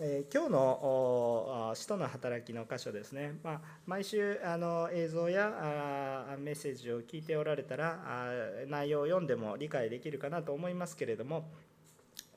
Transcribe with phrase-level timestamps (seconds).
[0.00, 8.28] えー、今日の使徒の働きの箇所ですね、まあ、毎週あの映像やメッセージを聞いておられたらあ
[8.68, 11.48] 内容を読んでも理解できるかなと思いますけれども、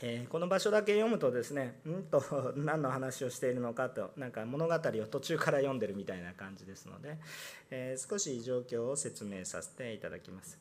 [0.01, 7.17] え、この場所だけ読むとですねうんと 何の話をしているのかとなんか物語を途中から読んでるみたいな感じですので、
[7.69, 10.57] え、少し状況を説明させていただきます。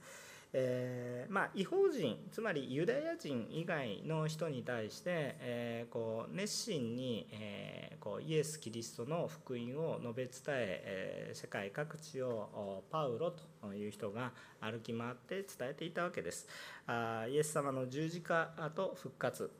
[0.53, 13.33] えー、まあ、違法人つまりユダヤ人以外の人に対して、えー、こう熱心に、えー、こうイエス・キリストの福音を述べ伝ええ世界各地をパウロ
[13.63, 16.49] という人が歩き回って伝えていたわけです。
[16.87, 19.51] あイエス様の十字架と復活。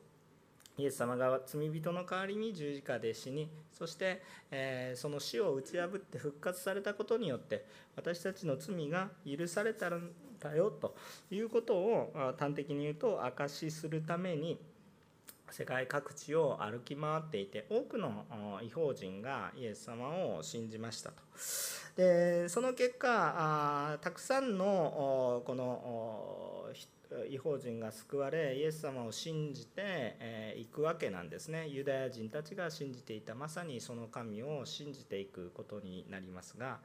[0.77, 9.91] イエス様が罪人の代わりに十字架で死にそして、えその死を打ち破って復活されたことによって私たちの罪が許された
[10.41, 10.95] だよと
[11.31, 14.59] いうことを端的に言うと証しするために
[15.51, 18.25] 世界各地を歩き回っていて多くの
[18.63, 21.23] 異邦人がイエス様を信じましたと。
[21.97, 26.60] でその結果たくさんのこの
[27.29, 36.79] 違法人が救われイエス様を信じていくわけなんですねユダヤ人たちが信じていたまさにその神を信じていくことになりますが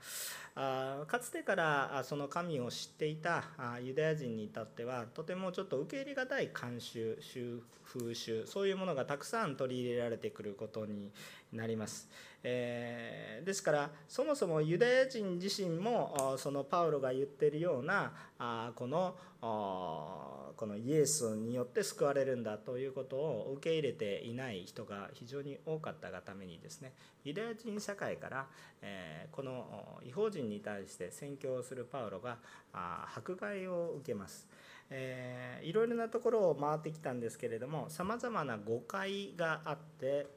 [1.08, 3.44] かつてからその神を知っていた
[3.84, 7.18] ユダヤ人に至ってはとてもちょっと受け入れがたい慣習
[7.86, 11.12] 風習そういうものがたくさん取り入れられてくることに
[11.54, 12.10] なります。
[12.48, 28.46] えー、ですからそもそもユダヤ人自身もそのパウロが言ってるようなあこのこのイエスによって救われるんだということを受け入れていない人が非常に多かったがためにですねユダヤ人社会から、
[28.84, 32.38] えー、この違法人に対して宣教をするパウロが
[32.74, 34.48] あ迫害を受けます。
[34.92, 40.28] えー、いろいろなところを回ってきたんですけれどもさまざまな誤解があって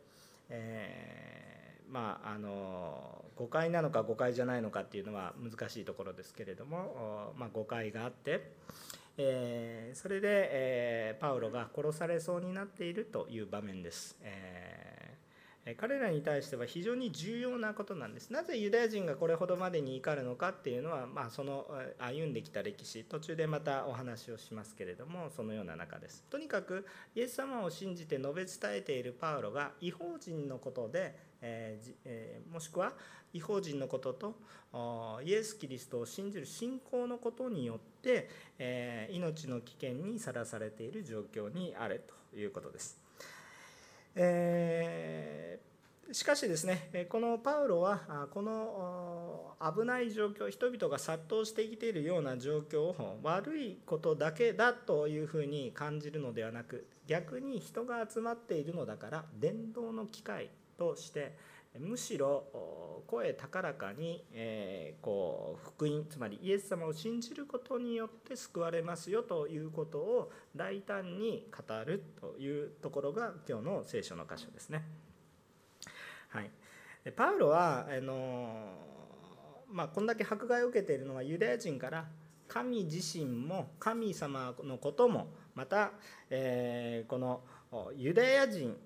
[0.50, 1.47] えー、
[1.90, 8.52] まああの誤解なのか誤解じゃないのかっていうのは難しいところですけれども、まあ、誤解があって、
[9.16, 14.16] えー、それで、えー、パウロが殺されそうになっているという場面です。
[14.22, 14.88] え
[15.76, 18.32] 彼らに対しては非常に重要なことなんです。
[18.32, 21.66] なぜユダヤ人がこれほどまでに怒るのかっていうのは、まあ、その
[21.98, 26.24] 歩んできた歴史途中でまたお話をしますけれどもそのような中です。
[26.30, 32.92] とにかくイエス様を信じて述べ伝えているパウロが違法人のことで、えーえー、もしくは
[33.32, 34.34] 違法人のことと
[35.24, 38.28] イエス・キリストを信じる信仰のことによって、
[38.58, 43.00] えー、命の危険にさらされている状況にあるということです。
[44.14, 61.36] えー、しかしですねこのパウロはこの危ない状況人々が殺到してきているような状況を悪いことだけだというふうに感じるのではなく逆に人が集まっているのだから伝道の機会として
[61.78, 74.84] むしろ声高らかに、えー、こう福音つまりイエス様を信じることによって救われますよということを大胆に語るというところが今日の聖書の箇所ですね。
[76.30, 76.50] はい、
[77.12, 78.72] パウロはあの、
[79.70, 82.06] まあ、こんだけ迫害を受けているのはユダヤ人から
[82.48, 85.92] 神自身も神様のこともまた、
[86.30, 87.42] えー、この
[87.94, 88.76] ユダヤ人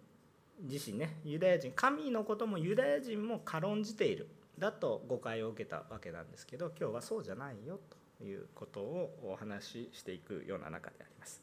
[0.60, 7.80] 自身ねユダヤ人神のこともユダヤ人も軽んじているだと誤解を受けたわけなんですけど今日はそうじゃないよ
[8.18, 11.42] ということをお話ししていくような中であります。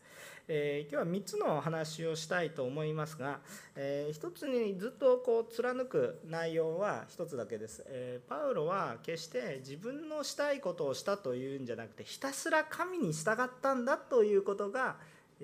[0.51, 3.39] えー、今日は3つのお話をしたいと思いますが、
[3.75, 14.95] えー、1つにずっとこう貫く内容は1つだけです、えー、パウロは決して自分のしたいことをしたというんじゃなくてひたすら神に従ったんだということが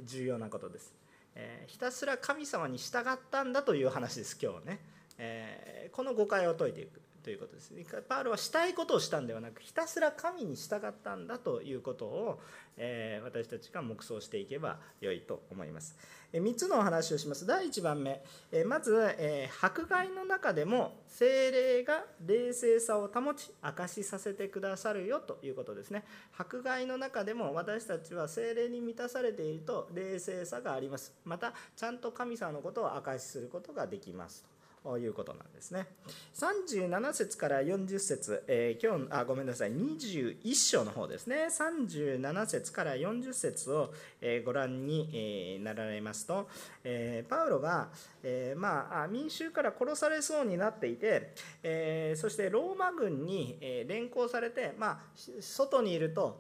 [0.04, 0.92] 重要なことです
[1.36, 4.80] えー、ひたすら神様に従ったんだという話です今日ね、
[5.18, 7.02] えー、この誤解を解いていく。
[7.26, 7.74] ということです。
[8.08, 12.40] パウロはしたいことをしたんではなくひたすら神に従ったんだということを、
[12.78, 15.98] えー、私たちが黙想していけば良いと思います、
[16.32, 17.48] え3つのお話をします。
[17.48, 26.04] 第1番目、えまず、え迫害の中でも精霊が冷静さを保ち明かしさせてくださるよということですね。
[26.38, 31.12] 迫害の中でも私たちは精霊に満たされていると冷静さがあります。
[31.24, 34.46] またちゃんと神様のことを明かしすることができます
[34.86, 35.88] ということなんですね。
[36.36, 43.92] 37節から40節、えー、今日あごめんなさい21章の方ですね37節から40節を、
[44.22, 46.48] えー、ご覧に、えー、なられますと、
[46.84, 47.90] えー、パウロが、
[48.22, 51.34] えー、まあ、民衆から殺されそうになっていて、
[51.64, 55.00] えー、そしてローマ軍に、え連行されて、まあ、
[55.40, 56.40] 外にいると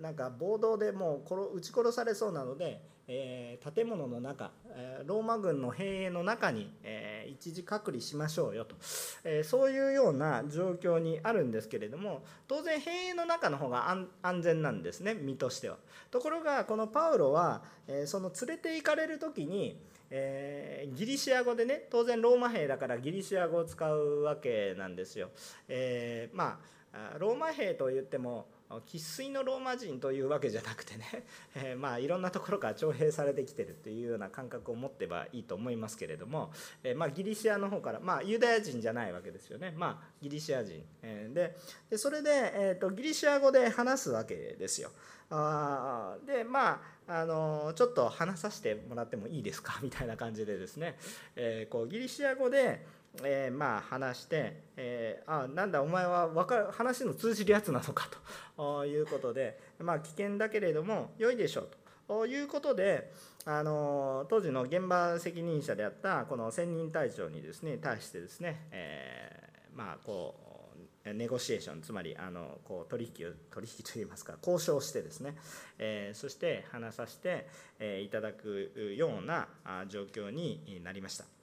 [0.00, 1.22] なんか暴動でも
[1.52, 8.76] う撃ち殺されそうなので、えー、建物の中えローマ軍の兵営の中に、えー一時隔離しましょうよと、
[9.24, 13.90] えそういうような状況にあるんですけれども当然兵営の中の方が
[14.22, 15.76] 安全なんですね身としては。
[16.10, 25.30] ところがこのパウロは、えその連れて行かれる時にえ、ギリシア語でね当然ローマ兵だからギリシア語を使うわけなんですよ。
[25.68, 26.60] え、ま
[26.92, 28.46] あローマ兵といっても
[28.80, 31.24] 生粋のローマ人というわけじゃなくてね、
[31.54, 36.52] えー、まあいろんなところから徴兵されてきてるっていうような感覚を持ってばいいと思いますけれども、
[36.82, 39.74] えー、まあギリシアの方からまあユダヤ人じゃないわけですよね。
[39.76, 41.56] まあギリシア人、えー、で
[41.90, 44.90] でそれで、えーと、ギリシア語で話すわけですよ。
[45.30, 49.78] あでまああのちょっと話させてもらってもいいですか？
[49.82, 50.98] みたいな感じでですね、
[51.36, 52.84] え、こうギリシア語で
[53.22, 58.08] えー、まあ話して、えー、あなんだお前は分かる話の通じるやつなのか
[58.56, 61.68] と いうことで、まあ、危険だけれども良いでしょう
[62.08, 63.12] ということで、
[63.44, 75.36] あの当時の現場責任者であったこの専任隊長にですね対してですね、えー、まあこうネゴシエーションつまりあのこう取引を取引といいますか交渉してですね、
[75.78, 77.48] えー、そして話させて、
[77.80, 79.48] えー、いただくような
[79.88, 81.41] 状況になりました。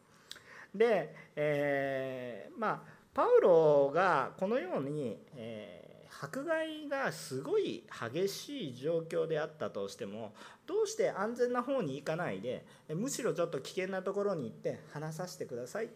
[0.74, 7.83] で、えー、まあパウロがこのように、えー、迫害がすごい
[8.13, 10.33] 激しい状況であったとしても
[10.66, 15.89] どうして安全な方に行かないでむしろちょっと危険なところに行って話させてください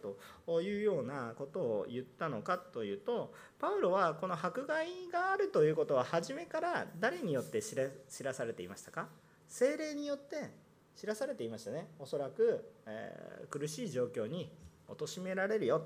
[0.46, 7.76] というようなことを言ったのかというとパウロはこの迫害があるということは初めから誰によって知
[8.24, 9.08] らされていましたか？
[9.48, 10.63] 精霊によって
[10.94, 11.88] 知らされていましたね。
[11.98, 14.50] おそらく、えー、苦しい状況に
[14.88, 15.84] 貶められるよ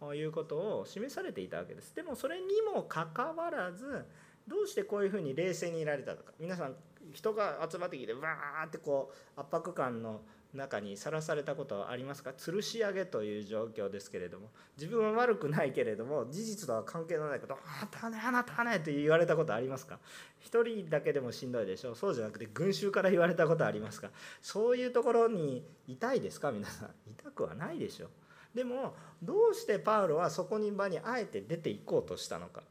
[0.00, 1.94] ということを示されていたわけです。
[1.94, 4.04] でもそれにもかかわらず
[4.46, 6.32] どうしてこういうふうに冷静にいられたのか。
[6.38, 6.76] 皆さん
[7.12, 10.22] 人が集まってきてわーってこう圧迫感の
[10.54, 12.30] 中にさらされたことはありますか？
[12.30, 14.50] 吊るし上げという状況ですけれども。
[14.76, 19.98] 自分は悪くないけれども事実とは関係のないこと「あなたねあなたね」と言われたことありますか？
[20.40, 21.96] 一人だけでもしんどいでしょう。
[21.96, 24.10] そうじゃなくて群衆から言われたことありますか？
[24.42, 26.52] そういうところに痛いですか？
[26.52, 26.90] 皆さん。
[27.10, 28.10] 痛くはないでしょう。
[28.54, 32.62] でもどうしてパウロはそこに場にあえて出ていこうとしたのか。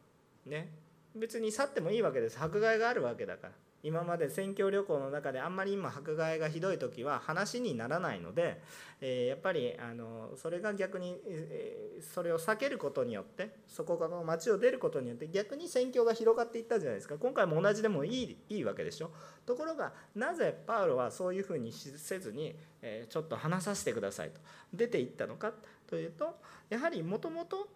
[0.45, 0.82] ね。
[1.15, 2.37] 別に去ってもいいわけです。
[2.39, 3.53] 迫害があるわけだから。
[3.83, 8.61] 今まで宣教旅行の中であんまり今迫害がひどい時は話にならないので、
[9.01, 17.15] えー、やっぱりあのそれが逆に、えー、それを避けることによってそこから町を出ることによって逆に宣教が広がっていったじゃないですか。
[17.17, 19.11] 今回も同じでもいいいいわけでしょ。
[19.45, 24.39] ところがなぜパウロはそういうふうにせずに、えー、ちょっと話させてくださいと
[24.73, 25.51] 出ていったのか
[25.87, 26.39] というと
[26.69, 27.67] やはりもともと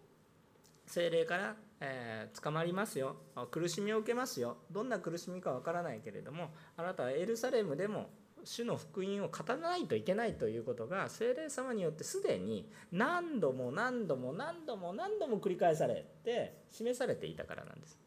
[0.86, 3.18] 精霊から、えー、捕まりますよ。
[3.52, 4.58] 苦しみを受けますよ。
[4.72, 8.10] どんな苦しみかわからないけれどもあなたはエルサレムでも
[8.44, 17.98] 主の福音を語らないといけないということが精霊様によってすでに何度も何度も何度も何度も繰り返されて示されていたからなんです。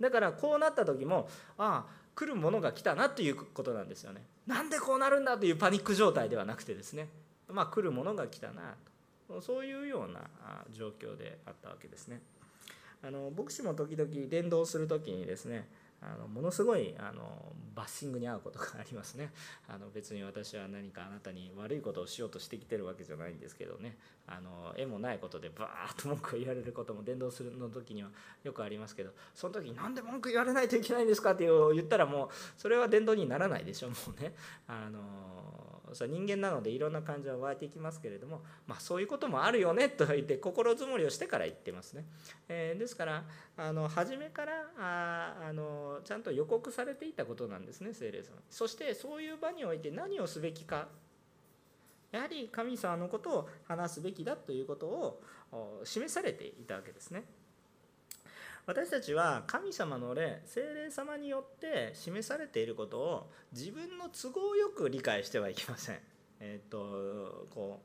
[0.00, 1.28] だからこうなった時も
[1.58, 4.22] ああ来るものが来たなということなんですよね。
[4.46, 7.08] なんでこうなるんだというパニック状態ではなくてですね。
[7.48, 8.74] まあ来るものが来たな
[9.28, 9.40] と。
[9.40, 10.22] そういうような
[10.70, 12.20] 状況であったわけですね。
[13.02, 15.68] あの牧師も時々伝道する時にですね
[16.02, 19.30] あのものすごいあのバッシングに遭うことがありますね。
[19.68, 23.96] あの別に私は何かあなたに悪いことをしようとしてきてるわけじゃないんですけどね。
[24.26, 28.08] あの絵もないことでバーッと文句を言われることも伝道するの時には
[28.44, 34.32] よくありますけどその時に何で文句言われないといけないんですかって言ったらもうそれは伝道にならないでしょもうね。
[34.68, 42.04] あのそ人間なのでいろんな感情が湧いていきますけれども、まあ、そういうこともあるよねと言って心づもりをしてから言ってますね。
[42.48, 43.24] えー、ですから
[43.56, 50.88] あの初めからああのちゃんと予告されていたことなんですね聖霊様そしてそういう場において何をすべきか
[52.12, 55.22] やはり神様のことを話すべきだということを
[55.84, 57.24] 示されていたわけですね。
[58.70, 65.98] 私たちは神様の霊精霊様によって示されていることを自分の都合よく理解してはいけません。
[66.38, 67.82] えーと、こ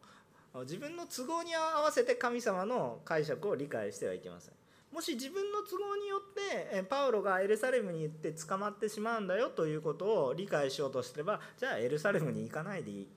[0.53, 4.53] う自分の都合に合わせて神様の解釈を理解してはいけません。
[4.91, 13.07] もし自分の都合によってパウロがエルサレムに行って捕まってしまうんだよということを理解しようとすればじゃあエルサレムに行かないでいい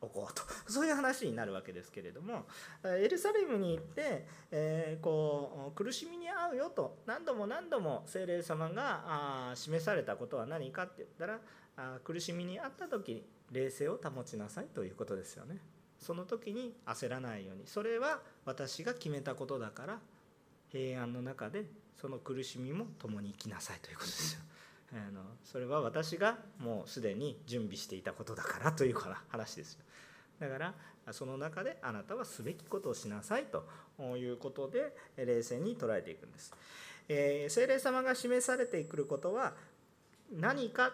[0.00, 2.46] おこうと そういう話になるわけですけれども
[2.84, 11.40] エルサレムに行って、えー、こう苦しみに遭うよと何度も何度も精霊様があ示されたことは何かって言ったら
[11.76, 15.60] あ苦しみに遭った時冷静を保ちなさいということですよね。
[15.98, 20.00] その時に焦らないようにそれは私が決めたことだから
[20.70, 21.66] 平安の中で
[22.00, 24.40] その苦しみも共に生きなさいということですよ。
[24.92, 29.84] あのそれは私がもうすでに準備していたことだからという話ですよ。
[30.40, 30.74] だから
[31.12, 33.64] その中であなたはすべきことをしなさいと
[34.16, 36.52] いうことで冷静に捉えていくんです。
[37.08, 39.54] えー、聖霊様が示されてくることは
[40.32, 40.92] 何か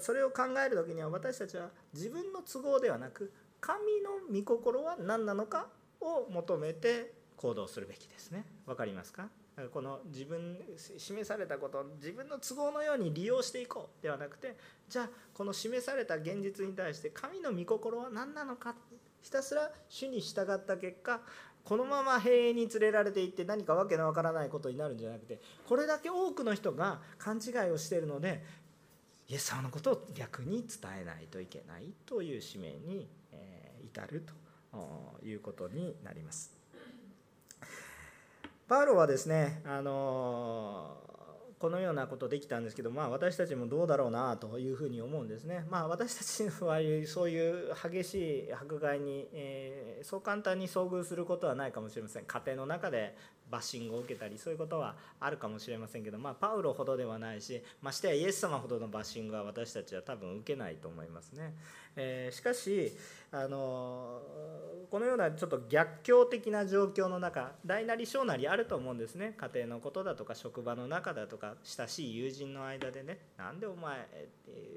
[0.00, 5.66] それを考える時には私たちは自分の都合ではなく神の御心は何なのか
[6.00, 8.44] を求めて行動するべきですね。
[8.66, 9.28] わかりますか？
[9.68, 14.56] この自分示されたことを自分の都合のように利用していこうではなくて
[14.88, 18.74] じゃあこの示された現実に対して神の御心は何なのか
[19.22, 21.20] ひたすら主に従った結果
[21.64, 28.42] このまま塀に連れられていって何かわけのわからないことになるんじゃなくてこれだけ多くの人が勘違いをしているので
[29.28, 33.08] イエス様のことを逆に伝えないといけないという使命に
[33.84, 34.24] 至る
[34.72, 36.59] ということになります。
[38.70, 40.96] パウロはですね、あの
[41.58, 45.66] このようなことできたんですけど、まあ、私たちもどうだろうなというふうに思うんですね。
[45.68, 48.14] まあ、私たちはそういう激し
[48.48, 52.24] い迫害に、えー、そう簡単に遭遇することはないかもしれません。
[52.24, 53.16] 家庭の中で
[53.50, 61.54] バッシングを受けたりそういうことはあるかもしれませんけど、まあ、パウロほどではないしましてやイエス様ほどのバッシングは私たちは多分受けないと思いますね。
[62.00, 62.92] えー、しかし
[63.30, 64.22] あの
[64.90, 69.34] このようなちょっと逆境的な状況の中大なり小なりあると思うんですね。
[69.36, 74.08] 家庭のことだとか職場の中だとか親しい友人の間でねなんでお前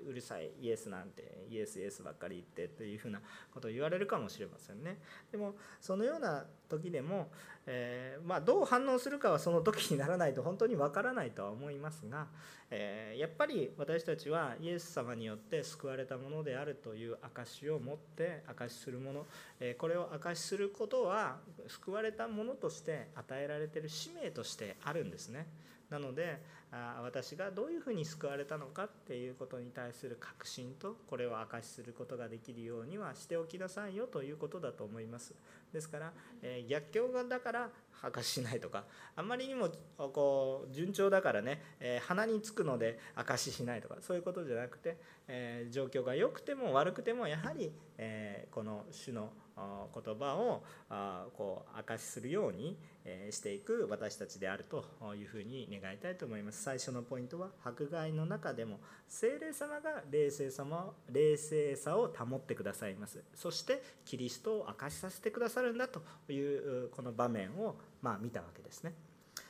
[0.07, 4.99] うるさいイエスなんてイエスイエスばっかり言ってというふうなことを言われるかもしれませんね。
[5.31, 7.29] でもそのような時でも、
[7.65, 12.27] えー、まあ、どう反応するかはその時にならないと本当にわからないとは思いますが、
[12.69, 19.25] えー、やっぱり私たちはイエス様によって救われたものであるという証を持って証しするもの、
[19.59, 25.47] えー、これを証しすることは救われたものとして与えられている使命としてあるんですね。
[25.89, 26.41] なので
[26.75, 35.35] あ私がどういうふうに救われたのかっていうことに対する確信とこれを明かしすることができるようにはしておきなさいよということだと思います。
[35.71, 37.69] ですから、え、逆境だから
[38.01, 38.83] 証ししないとか
[39.15, 44.97] あんまりにもこう順調だからね、えー、鼻につくので証ししないとかそういうことじゃなくて、
[45.27, 54.85] えー、状況が良くても悪くてもやはり、えこの主の言葉をあこう証しするようにえしていく私たちであると
[55.15, 56.63] いうふうに願いたいと思います。
[56.63, 63.21] 最初のポイントは迫害の中でも精霊様が冷静様冷静さを保ってくださいます。
[63.35, 66.39] そしてキリストを証しさせてくださるんだとい
[66.85, 68.93] うこの場面をまあ見たわけですね。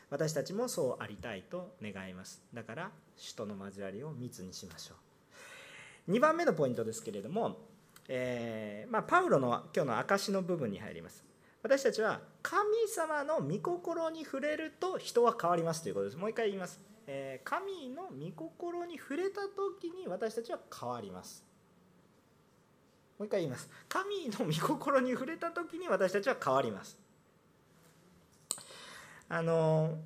[0.10, 2.42] 私たちもそうありたいと願います。
[2.54, 4.96] だから主との交わりを密にしましょ
[6.08, 6.12] う。
[6.12, 7.58] 2番目のポイントですけれども
[8.08, 11.24] えー、まあ、パウロの今日の証の部分に入ります。
[11.62, 16.18] 私たちは神様の御心に触れると人は変わりますということです。
[16.18, 21.46] もう一回言います、えー、神の御心に触れた時に私たちは変わります。
[23.18, 23.70] もう一回言います。
[23.88, 26.98] 神の御心に触れた時に私たちは変わります。
[29.34, 29.98] あの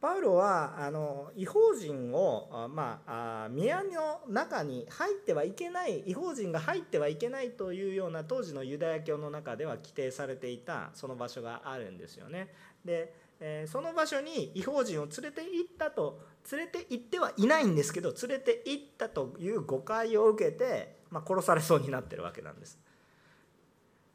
[0.00, 12.48] パウロはあの違法人を、まあ、宮の中に入ってはいけない違法人が入ってはいけないというような当時のユダヤ教の中では規定されていたその場所があるんですよね。
[12.82, 22.78] でえその場所に違法人を連れて行ったと連れて行ってはいないんですけど連れて行ったという誤解を受けて、まあ、殺されそうになってるわけなんです。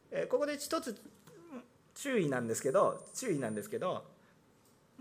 [0.09, 0.99] えここで一つ
[1.93, 4.05] 注意なんですけど注意なんですけど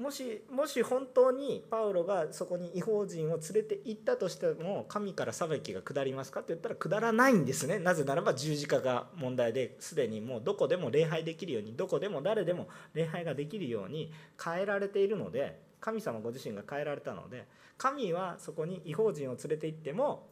[0.01, 7.79] もしもし本当にパウロがそこに違法人を連れて行ったとしても神から裁きが下りますかって言ったら下らないんですね。
[7.79, 14.11] なぜならば十字架が問題ですでにもうどこでも礼拝できるようにどこでも誰でも礼拝ができるように
[14.43, 20.29] 変えられているので神様ご自身が変えられたので神はそこに違法人を連れて行っても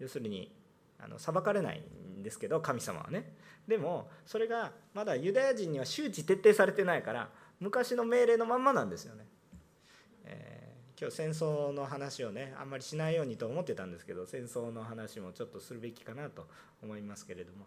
[0.00, 0.52] 要するに
[0.98, 1.82] あの裁かれない
[2.18, 3.32] んですけど神様はね。
[3.68, 9.26] でもそれがまだユダヤ人には周知徹底されてないから昔の命令のまんまなんですよね。
[10.24, 16.46] えー、今日戦争の話をねあんまりしないようにと思ってたんですけど戦争の話もちょっとするべきかなと
[16.82, 17.66] 思いますけれども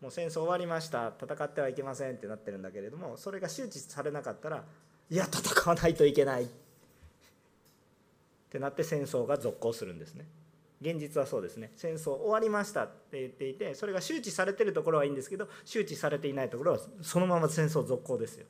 [0.00, 4.64] もう戦争終わりました戦ってはいけませんってなってるんだけれどもそれが周知されなかったら
[5.10, 6.46] いや戦わないといけないっ
[8.50, 10.26] てなって戦争が続行するんですね。
[10.80, 18.46] 現実はそうですね戦争終わりましたって言っていてそれが周知されてるところはいいんですけど周知されていないところはそのまま戦争続行ですよ。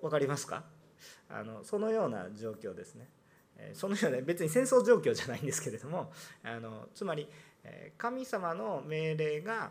[0.00, 0.64] 分かりますか？
[1.28, 3.08] あのそのような状況ですね。
[3.74, 6.10] そのような別に戦争状況じゃないんですけれども
[6.42, 7.28] あのつまり
[7.96, 9.70] 神様の命令が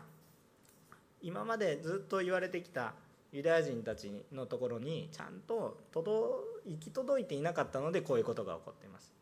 [1.22, 2.94] 今までずっと言われてきた
[3.32, 9.12] ユダヤ人たちのところにちゃんと行き届いていなかったのでこういうことが起こっています。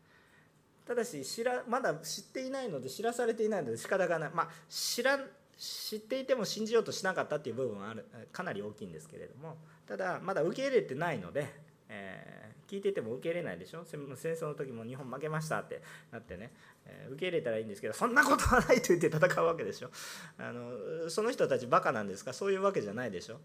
[0.87, 4.31] ただし知らまだ知っていないので知らされていないので仕方がない。
[4.33, 5.19] まあ知ら
[5.57, 8.05] 知っていても信じようとしなかったっていう部分はある。
[8.31, 9.57] かなり大きいんですけれども。
[9.87, 11.47] ただまだ受け入れてないので、
[11.89, 13.85] えー、聞いてても受け入れないでしょ？
[13.85, 13.99] 戦
[14.33, 16.51] 争の時も日本負けましたってなってね、
[16.85, 19.89] えー、受け入れたらいいんですけどそんなことはないと言って戦うわけでしょ？
[20.39, 22.33] あのその人たちバカなんですか？
[22.33, 23.39] そういうわけじゃないでしょ？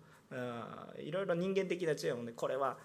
[0.98, 2.78] いろいろ人間的な知恵もねこれは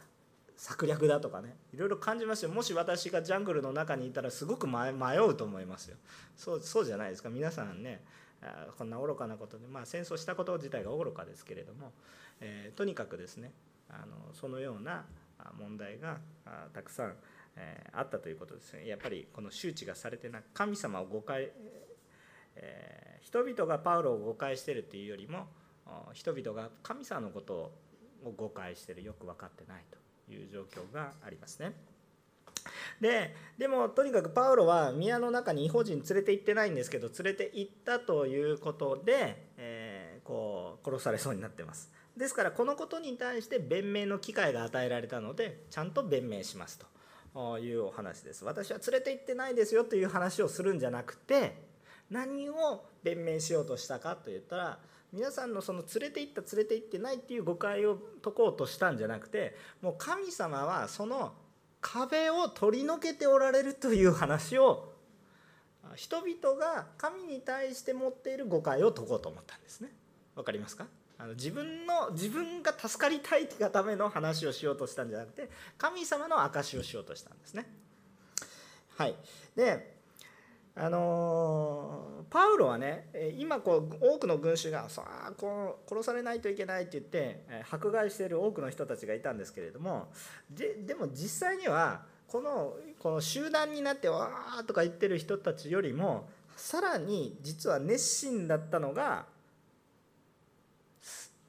[0.57, 2.49] 策略だとかねいろいろ感じますよ。
[2.49, 5.97] もし私がジャングルの中にいたらすごく迷うと思いますよ。
[6.35, 7.29] そうそうじゃないですか。
[7.29, 8.03] 皆さんね
[8.77, 11.91] こんな愚かなことで、まあ、戦争したこと自体が愚かですけれども、
[12.41, 13.51] えー、とにかくですね
[13.89, 15.05] あのそのような
[15.59, 16.19] 問題が
[16.73, 17.15] たくさん、
[17.55, 18.87] えー、あったということですね。
[18.87, 21.51] やっぱりこの周知がされてない神様を誤解、
[22.55, 25.47] えー、人々がパウロを誤解してるっていうよりも
[26.13, 27.73] 人々が神様のこと
[28.23, 29.03] を誤解してる。
[29.03, 30.04] よく分かってないと。
[30.29, 31.73] いう状況がありますね。
[32.99, 41.91] ででもとにかくパウロは宮の中に違法人連れて行ってないんですけど連れて行ったということで、えー、こう殺されそうになってます。
[42.17, 46.85] ですからこのことに対して弁明の機会が与えられたのでちゃんと弁明しますと。
[47.59, 48.45] いうお話です。
[48.45, 51.65] 私は連れて行ってないですよという話をするんじゃなくて
[52.09, 54.79] 何を弁明しようとしたかといったら
[55.15, 61.31] 皆さんのその連れて行った連れて行ってないっていう誤解を解こうとしたんじゃなくてもう神様はその
[61.79, 64.93] 壁を取り除けておられるという話を
[65.95, 69.93] 人々が神に対して持っている誤解を解こうと思ったんですね。
[70.35, 70.85] わかりますか？
[71.17, 77.65] あの自分の自分が助かりたいがための話をしようとしたんじゃなくて神様の証しをしようとしたんですね。
[78.97, 79.15] はい、
[79.55, 79.94] で
[80.75, 90.07] あの、パウロはね今こう多くの群衆がさあこう殺されないといけないって言って迫害している多くの人たちがいたんですけれども
[90.49, 99.25] ででも実際にはこのこの集団になってわーとか言ってる人たちよりもさらに実は熱心だったのが、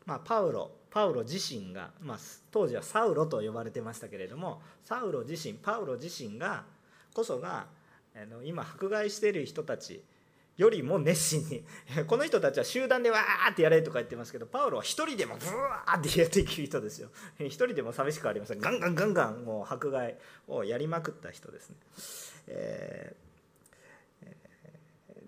[0.05, 2.19] まあ、パウロパウロ自身が、まあ、
[2.51, 6.65] 当時はサウロと呼ばれてましたけれどもサウロ自身パウロ自身が
[7.13, 7.67] こそが
[8.17, 10.03] あの今迫害している人たち
[10.57, 11.65] よりも熱心に
[12.09, 17.11] この人たちは集団でわーってやれとか言ってますけどパウロは一人でもブワーってやっていく人ですよ。
[17.39, 18.59] 一人でも寂しくありません。
[18.59, 20.17] ガンガンガンガンもう迫害
[20.49, 21.77] をやりまくった人ですね、
[22.47, 23.17] え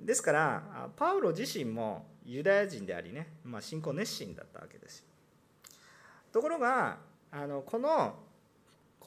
[0.03, 5.05] ー、ですからパウロ自身もユダヤ人でありね、まあ、信仰熱心だったわけです
[6.33, 6.99] ところが
[7.31, 8.28] あのこの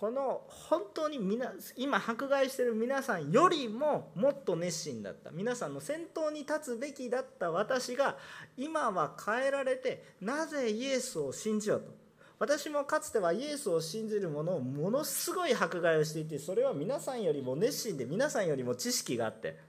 [0.02, 8.18] この本当に皆今迫害してる皆さんよりももっと熱心だった皆さんの先頭に立つべきだった私が
[8.58, 11.92] 今は変えられてなぜイエスを信じようと
[12.40, 19.60] 私もかつてはイエスを信じる者をものすごい迫害をしていてそれは皆さんよりも熱心で皆さんよりも知識があって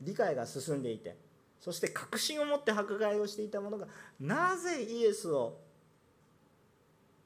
[0.00, 1.16] 理解が進んでいて
[1.60, 3.86] そして確信を持って迫害をしていた者が
[4.18, 5.56] なぜイエスを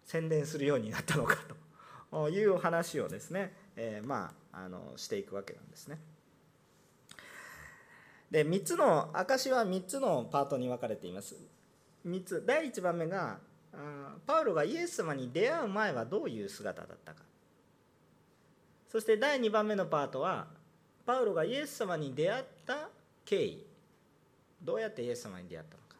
[0.05, 1.70] 宣伝するようになったのかと。
[2.13, 5.99] いう話をですね、えー、まああのしていくわけなんですね。
[8.31, 11.37] で3つの証は3つのパートに分かれています。
[12.07, 13.39] 3つ第1番目が
[14.27, 17.23] パウロがイエス様に出会う前はどういう姿だったか
[18.89, 20.49] そして第2番目のパートは
[21.07, 22.89] パウロがイエス様に出会った
[23.25, 23.67] 経緯
[24.63, 25.97] どうやってイエス様に出会ったのか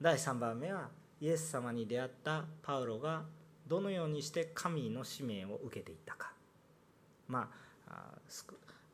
[0.00, 0.88] 第3番目は
[1.20, 3.22] イエス様に出会ったパウロが
[3.68, 6.32] どのようにして神の使命を受けていたか。
[7.26, 7.68] まあ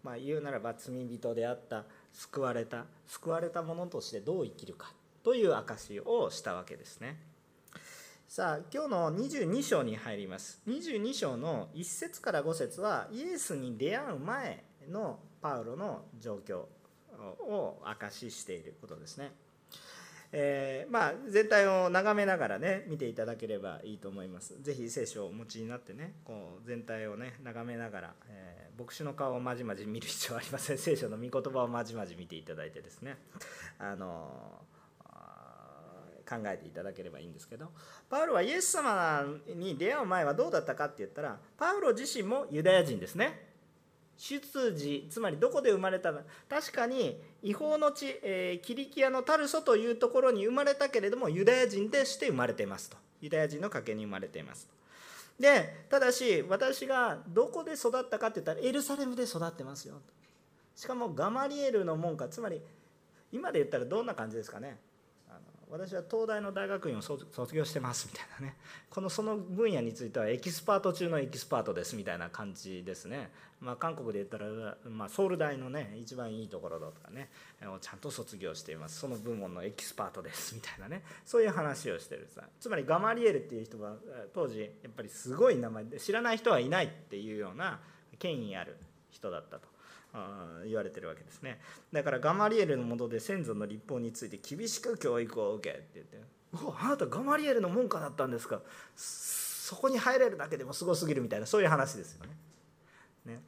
[0.02, 4.92] まあ、言うならば罪人であった救われた救われた者としてどう生きるか。
[5.22, 7.18] という証しをしたわけですね。
[8.28, 10.60] さあ今日の22章に入ります。
[10.68, 16.64] 22章の1節から5節はイエスに出会う前のパウロの状況
[17.40, 19.32] を証ししていることですね。
[20.37, 24.61] えー、まあ、全体を眺めながらね見ていただければいいと思います。
[24.61, 30.79] ぜひ聖書をお持ちになってねこう全体をね眺めながら、えー、牧師の顔をまじまじ見る必要はありません。
[30.79, 33.16] 聖書の御言葉をまじまじ見ていただいてですね。
[33.79, 34.61] あの
[36.29, 37.70] 考えていただければいいんですけど。
[38.11, 43.43] パウロはイエス様に出会う前はどうだったかって言ったらパウロ自身もユダヤ人ですね。
[44.16, 52.96] 出自つまりどこで生まれたか確かに異邦の地、えー、キリキアのタルソというところに生まれたけれどもユダヤ人として生まれていますと。
[53.24, 54.68] ユダヤ人の家系に生まれています
[55.40, 59.94] でただし私がどこで育ったかって言ったらエルサレムで育ってますよ
[60.77, 62.61] しかもガマリエルの門下つまり
[63.33, 64.79] 今で言ったらどんな感じですかね？
[65.74, 68.54] 私は東大の大学院を卒業してますみたいなね。
[68.88, 74.46] このその分野についてはエキスパート中のエキスパートですみたいな感じですね、まあ、韓国で言ったら、
[74.88, 77.28] まあ、ソウル大のね一番いいところだとかね
[77.80, 79.00] ちゃんと卒業しています。
[79.00, 81.02] その部門のエキスパートですみたいなね。
[81.26, 82.42] そういう話をしてるさ。
[82.60, 83.96] つまりガマリエルっていう人は
[84.32, 87.80] 当時やっぱりすごい名前で知らない人はいないっていうような
[88.20, 88.76] 権威ある
[89.10, 89.73] 人だったと。
[90.64, 91.61] 言われてるわけですね
[91.92, 96.18] だからガマリエルのもとで先祖の立法について厳しく教育を受けって言って
[96.64, 98.61] 「おあなたガマリエルの門下だったんですか？
[98.94, 102.37] そこに入れるだけでもすごすぎる」みたいなそういう話ですよね。
[103.24, 103.40] ね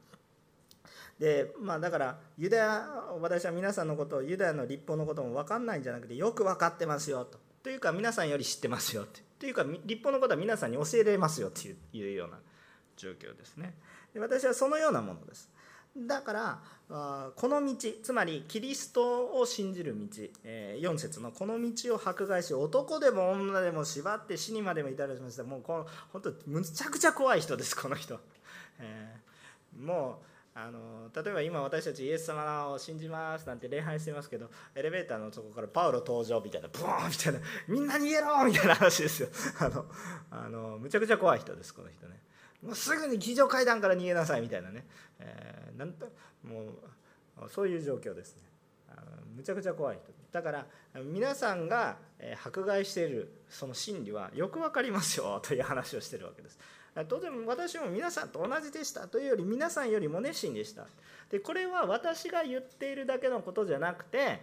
[1.21, 2.89] でまあだからユダヤ
[3.21, 7.39] 私は皆さんのことをユダヤの立法のことも分かんないんじゃなくてよく分かってますよと。
[7.63, 12.39] というか皆さんより知ってますよってというか立法のことは皆さんに教えれますよっていうような
[12.97, 13.75] 状況ですね。
[14.13, 15.51] で私はそのようなものです。
[16.07, 20.07] だからこの道つまりキリストを信じる道
[20.45, 28.21] 4節のこの道を迫害し男でも女でも縛って死にまでも至らしましたもうこの本当むちゃくちゃ怖い人です この人、
[28.79, 39.29] えー、もうあの例えば今私たちイエス様を信じますなんて礼拝してますけどエレベーターのとこからパウロ登場みたいなブーンみたいなみんな逃げろみたいな話ですよ。
[39.61, 39.87] あの
[40.31, 42.23] あのむちゃくちゃ怖い人ですこの人ね。
[42.63, 44.85] もうすぐに非常階段から逃げなさいみたいなね、
[45.21, 46.07] えー、なんと
[46.43, 48.43] もうそういう状況ですね。
[49.35, 50.13] むちゃくちゃ怖い人。
[50.33, 50.67] だから
[51.03, 51.97] 皆さんが
[52.45, 56.59] 迫害しているその心理はよく分かりますよという話をしてるわけです。
[57.09, 60.87] 当然私も皆さんと同じでしたというより皆さんよりも熱心でした。
[61.31, 64.41] でこれは私が言っているだけのことじゃなくて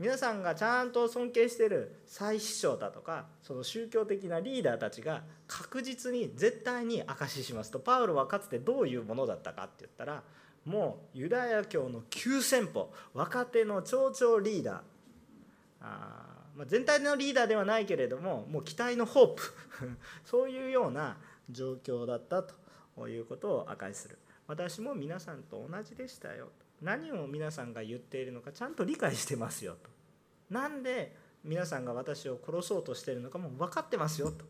[0.00, 10.22] 皆さんがちゃんと尊敬している祭司長だとかその宗教的なリーダーたちが確実に絶対に証ししますとパウロはかつてどういうものだったかって言ったら
[10.64, 14.80] もうユダヤ教の9,000歩若手の町長リーダー。
[15.82, 16.24] あ
[16.56, 19.42] ま、全体のリーダーではないけれどももう期待のホープ。
[20.24, 21.18] そういうような
[21.50, 24.18] 状況だったということを明かしする。
[24.46, 26.48] 私も皆さんと同じでしたよ。
[26.82, 29.90] 何を皆さんが言っているのかちゃんと理解してますよと。
[30.50, 31.14] なんで
[31.44, 34.44] 皆さんが私を殺そうとしているのかも分かってますよと。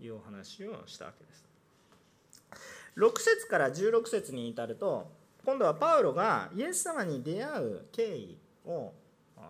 [0.00, 1.44] いうお話をしたわけです。
[2.96, 5.10] 6節から16節に至ると
[5.44, 8.92] 今度はパウロがイエス様に出会う経緯を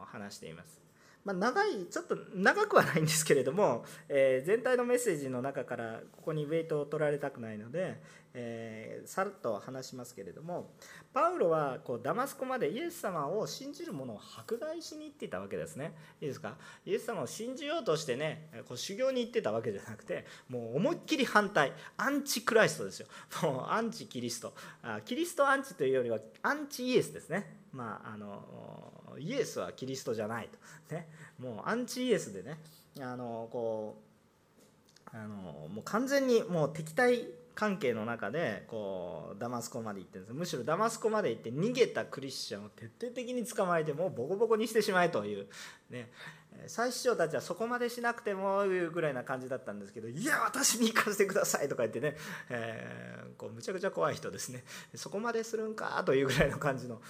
[0.07, 0.81] 話しています。
[1.29, 8.01] まあ、長いちょっと長くはないんですけれども、えー、全体のメッセージの中からここにウェイトを取られたくないので、
[8.33, 10.71] えー、さらっと話しますけれども
[11.13, 15.93] パウロはこうダマスコまでイエス様を信じる者を迫害しに行っていたわけですね。
[16.23, 16.57] いいですか？
[16.87, 21.75] イエス様を信じようとしてねこう修行に行ってたわけじゃなくてもう思いっきり反対。
[21.99, 23.07] アンチクライストですよ。
[23.43, 24.55] もうアンチキリスト。
[24.83, 27.59] あキリストアンチというよりはアンチイエスですね。
[27.73, 30.59] まああのイエスはキリストじゃないと、
[30.95, 32.59] ね、もうアンチイエスでね
[33.01, 33.97] あのこ
[35.13, 37.27] うあのもう完全にもう敵対
[37.59, 40.35] 関係の中でこうダマスコまで行ってるんです。
[40.37, 45.49] むしろダマスコまで行って逃げたクリスチャンを徹底的に捕まえてもうボコボコにしてしまえという、
[45.91, 46.09] ね、
[46.69, 52.17] 最首長たちはそこまでしなくてもいうぐらいな感じだったんですけどいや私に行かせてくださいとか言ってね、
[52.49, 54.63] えー、こうむちゃくちゃ怖い人ですね。
[54.95, 57.01] そこまでするんかというぐらいの感じの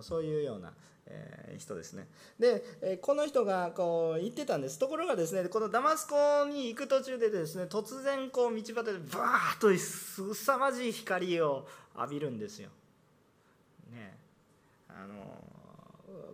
[0.00, 0.72] そういうような、
[1.10, 2.06] え人ですね
[2.38, 12.70] で、えこの人がこう言ってたんですところがですねこのダマスコに行く途中でですね突然こう道端でバーッとすさまじい光を浴びるんですよ。
[13.92, 14.16] ね
[14.88, 15.14] あの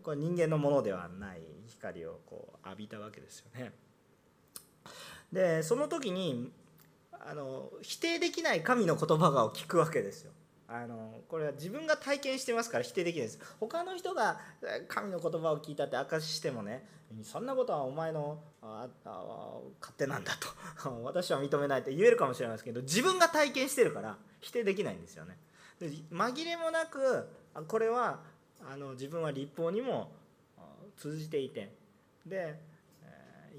[0.02, 3.72] これ人間のものではない光をこう浴びたわけですよね。
[5.32, 6.52] でその時に
[7.12, 10.32] あの否定できない神の言葉が聞くわけですよ。
[10.68, 13.38] あのこれは自分が体験してますから否定できないです。
[13.60, 14.40] 他の人が
[14.88, 16.84] 神の言葉を聞いたって証ししてもね
[17.22, 20.48] そんなことはお前のああ勝手なんだと。
[21.04, 25.38] 私は認めないって言えるかもしれないですけど自分が体験してるから否定できないんですよね。
[25.78, 27.28] で紛れもなく
[27.68, 28.20] これは
[28.68, 30.10] あの自分は立法にも
[30.96, 31.74] 通じていて。
[32.24, 32.58] で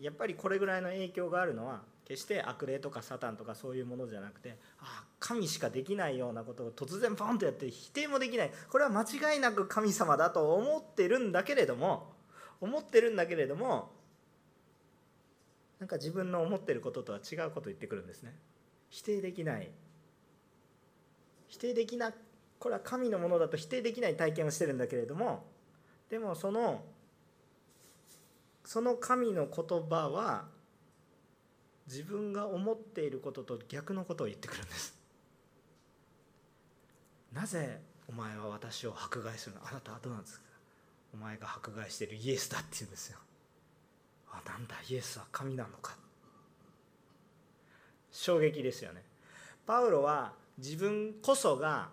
[0.02, 8.52] やっぱりこれぐらいの影響があるのは決して悪霊とかサタンとかそういうものじゃなくてあ神しかできないようなことを突然ポンとやって否定もできない。
[8.70, 12.14] これは間違いなく神様だと思ってるんだけれども
[12.62, 13.92] 思ってるんだけれども
[15.80, 18.36] なんか自分の思ってることとは違うことを言ってくるんですね。
[18.90, 19.70] 否定できない。
[21.48, 22.14] 否定できな
[22.60, 25.46] これは神のものだと否定できない体験をしてるんだけれども
[26.10, 26.84] でもその
[28.66, 30.46] その神の言葉は
[31.88, 34.97] 自分が思っていることと逆のことを言ってくるんです。
[37.34, 39.62] なぜお前は私を迫害するの？
[39.68, 40.46] あなたはどうなんですか？
[41.14, 43.18] お前が迫害しているイエスだって言うんですよ。
[44.32, 45.96] あなんだイエスは神なのか。
[48.12, 49.04] 衝撃ですよね。
[49.66, 51.90] パウロは自分こそが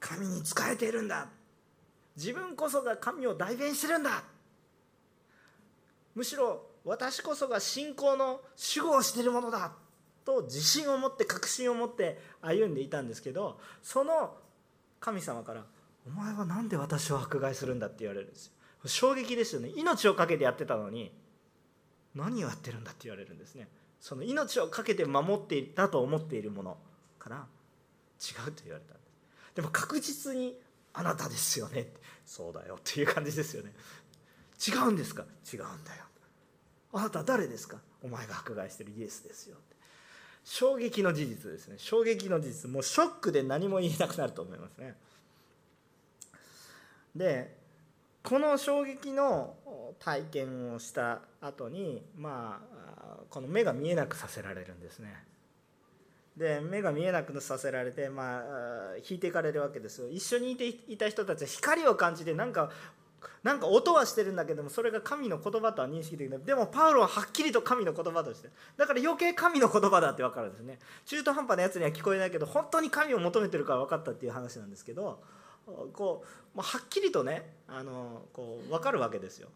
[0.00, 1.28] 神に仕えているんだ。
[2.16, 4.24] 自分こそが神を代弁してるんだ。
[6.14, 8.40] むしろ私こそが信仰の
[8.76, 9.72] 守護をしているものだ。
[10.26, 14.36] と自信を持って確信を持って歩んでいたんですけどその
[15.00, 15.64] 神様から
[16.06, 18.52] 「お前は何で私を迫害するんだ」って言われるんですよ。
[18.84, 19.70] 衝撃ですよね。
[19.74, 21.12] 命を懸けてやってたのに
[22.14, 23.68] 何をやってるんだって言われるんですね。
[24.00, 26.78] その命を懸けて守っていたと思っているもの
[27.18, 27.46] から
[28.20, 30.56] 違うと言われたんですでも確実に
[30.92, 33.72] あなたですよねってそうだよっていう感じですよね
[34.66, 36.04] 違うんですか違うんだよ
[36.92, 39.56] あなた誰ですかお前が迫害してるイエスですよ
[40.48, 41.74] 衝撃の事実ですね。
[41.76, 42.70] 衝撃の事実。
[42.70, 44.94] もうショックで何も言えなくなると思いますね。
[47.16, 47.56] で
[48.22, 49.54] この衝撃の
[49.98, 55.24] 体験をした後にまあこの目が見えなくさせられるんですね。
[56.36, 58.42] で目が見えなくさせられてまあ
[59.08, 60.08] 引いていかれるわけですよ。
[60.08, 62.70] 一緒にいていた人たちは光を感じてなんか
[63.46, 66.40] なんか音はしてるんだけどもそれが神の言葉とは認識できない。
[66.40, 70.80] でもパウロははっきりと神の言葉としてだから余計神の言葉だって分かるんですね。
[71.04, 75.22] 中途半端なやつには聞こえないけど本当に神を求めてるから分かったっていう話なんですけど
[75.92, 76.24] こ
[76.56, 79.48] うはっきりとねあのこう分かるわけですよ。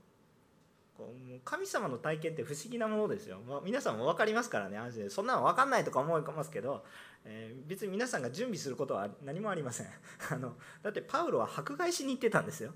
[1.45, 5.11] 神様の体験って不思議なものですよ、まあ、皆さんも分かりますからね安心で。
[5.11, 6.85] そんなの分かんないとか思いますけど、
[7.25, 9.87] えー、別に皆さんが準備することは何もありません。
[10.31, 12.73] あのだってパウロは迫害しに行ってたんですよ。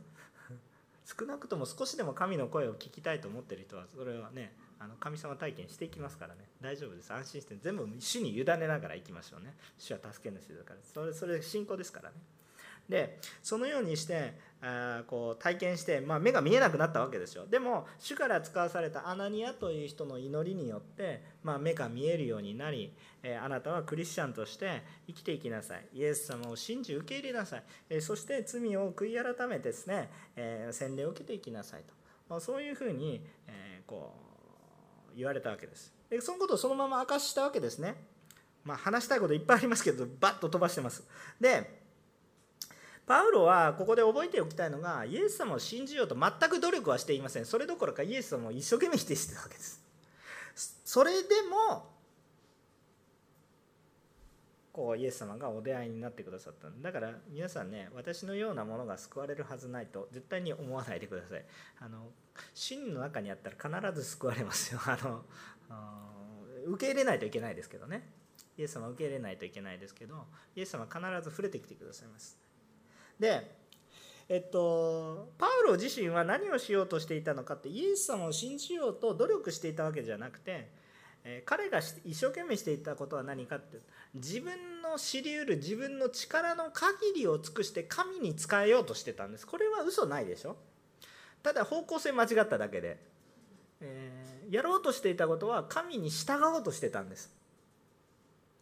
[1.04, 6.40] 少なくとも少しでも神の声を聞きたいと思ってる人はそれはねあの神様体験していきますからね。
[6.60, 7.12] 大丈夫です。
[7.12, 9.54] 安心して全部主に委ねながら行きましょうね。
[9.78, 10.80] 主は助け主だから。
[10.82, 12.16] それそれ信仰ですからね。
[12.88, 17.46] でそのようにしてあこう体験して、まあ、目が見えなくなったわけですよ。
[17.46, 25.86] でも主から使わされたアナニアという人の祈りによって、まあ、目が見えるようになり、えあなたはクリスチャンとして生きていきなさい。
[25.92, 31.92] イエス様を信じ受け入れなさい、えそして罪を悔い改めてですね、え洗礼を受けていきなさいと、
[32.28, 34.14] まあ、そういうふうに、えこ
[35.12, 35.92] う言われたわけです。
[36.08, 37.96] でそのことをそのまま明かしたわけですね。
[38.64, 41.04] まあ、話したいこといっぱいありますけどバッと飛ばしてます。
[41.38, 41.83] で
[43.06, 47.44] パウロはここで覚えておきたいのがイエス様を信じようと全く努力はしていません。
[47.44, 49.82] それどころかイエス様を一生懸命否定してたわけです。
[50.84, 51.94] それでも
[54.72, 61.44] こうイエス様がお出会いになってくださっただから皆さんね私のようなものが救われるはずないと絶対に思わないでください。
[61.80, 62.08] あの
[62.54, 64.80] 真の中にあったら必ず救われますよ。
[64.86, 65.24] あの
[66.66, 68.10] 受け入れないといけないですけどね。
[68.56, 72.43] イエス様受け入れないといけないですけどイエス様必ず触れてきてくださいます。
[73.24, 73.54] で
[74.28, 80.70] えっと、パウロ自身は何をしようとしていたのかってイエス様を信じようと努力していたわけじゃなくて、
[81.24, 83.78] え彼が一生懸命していたことは何かって
[84.14, 89.46] 自分の知りうる自分の力の限りを尽くして神に仕えようとしてたんです。
[89.46, 90.56] これは嘘ないでしょ。
[91.42, 92.96] ただ方向性間違っただけで、
[93.82, 97.30] えー、やろうとしていたことは神に従おうとしてたんです。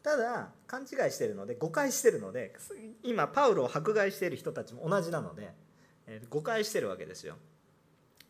[0.02, 2.54] ただ勘違いしてるので誤解してるので
[3.04, 5.52] 今パウロを迫害している人たちも同じなので、
[6.06, 7.36] え誤解してるわけですよ。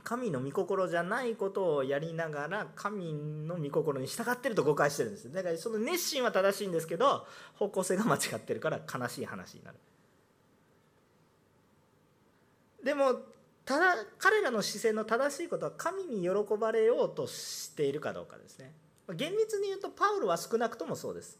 [0.04, 3.12] 神の御心じゃないことをやりながら神
[3.46, 9.78] の御心に従ってると誤解してるんですだからその熱心は正しいんですけど方向性が間違ってるから悲しい話になる。
[12.84, 13.14] でも
[13.64, 18.74] ただ彼らの視線の正しいことは神に喜ばれようとしているかどうかですね。
[19.14, 21.38] 厳密に言うとパウロは少なくともそうです。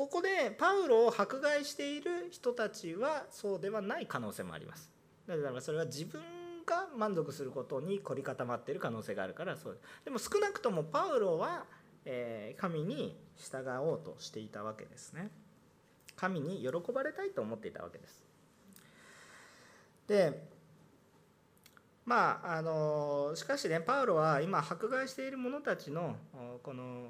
[0.00, 4.90] ここでパウロを迫害している人たちはそうではない可能性もあります。
[5.26, 6.22] だからそれは自分
[6.64, 9.78] が満足することに凝り固まっている可能性があるからそう。
[10.06, 11.66] でも少なくともパウロは、
[12.06, 15.28] え神に従おうとしていたわけですね。
[16.16, 18.24] 神に喜ばれたいと思っていたわけです。
[20.06, 20.48] で
[22.06, 26.16] まああのしかしねパウロは今迫害している者たちの
[26.62, 27.04] この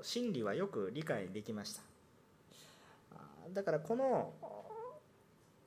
[0.00, 1.91] 心理はよく理解できました。
[3.50, 4.34] だからこの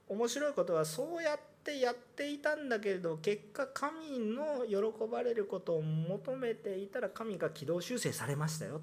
[0.08, 4.78] 面白いことはそうやってやっていたんだけれど結果神の喜
[5.12, 8.82] ばれることを求めていたら神が軌道修正されましたよ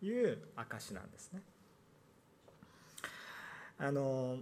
[0.00, 1.40] という証なんですね。
[3.76, 4.38] あの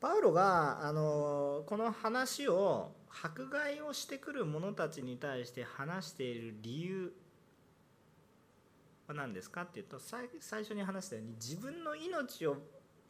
[0.00, 7.12] パウロがあのこの話を迫害をしてくる者たちに対して話している理由
[9.08, 9.62] は何ですか？
[9.62, 10.28] っていうと最
[10.62, 12.56] 初に話したように自分の命を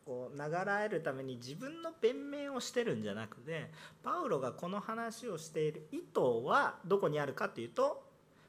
[0.07, 3.71] こう流らえるために自分の弁明をしてるんじゃなくて
[4.03, 8.03] パウロがこの話をしている意図はどこにあるかっていうと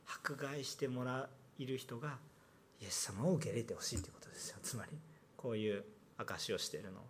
[0.08, 1.28] 迫害してもら
[1.60, 2.18] える人が
[2.82, 4.58] イエス様を受け入れてほしいということですよ。
[4.64, 4.98] つまり
[5.36, 5.84] こういう
[6.18, 7.00] 証しをしているの。
[7.00, 7.04] は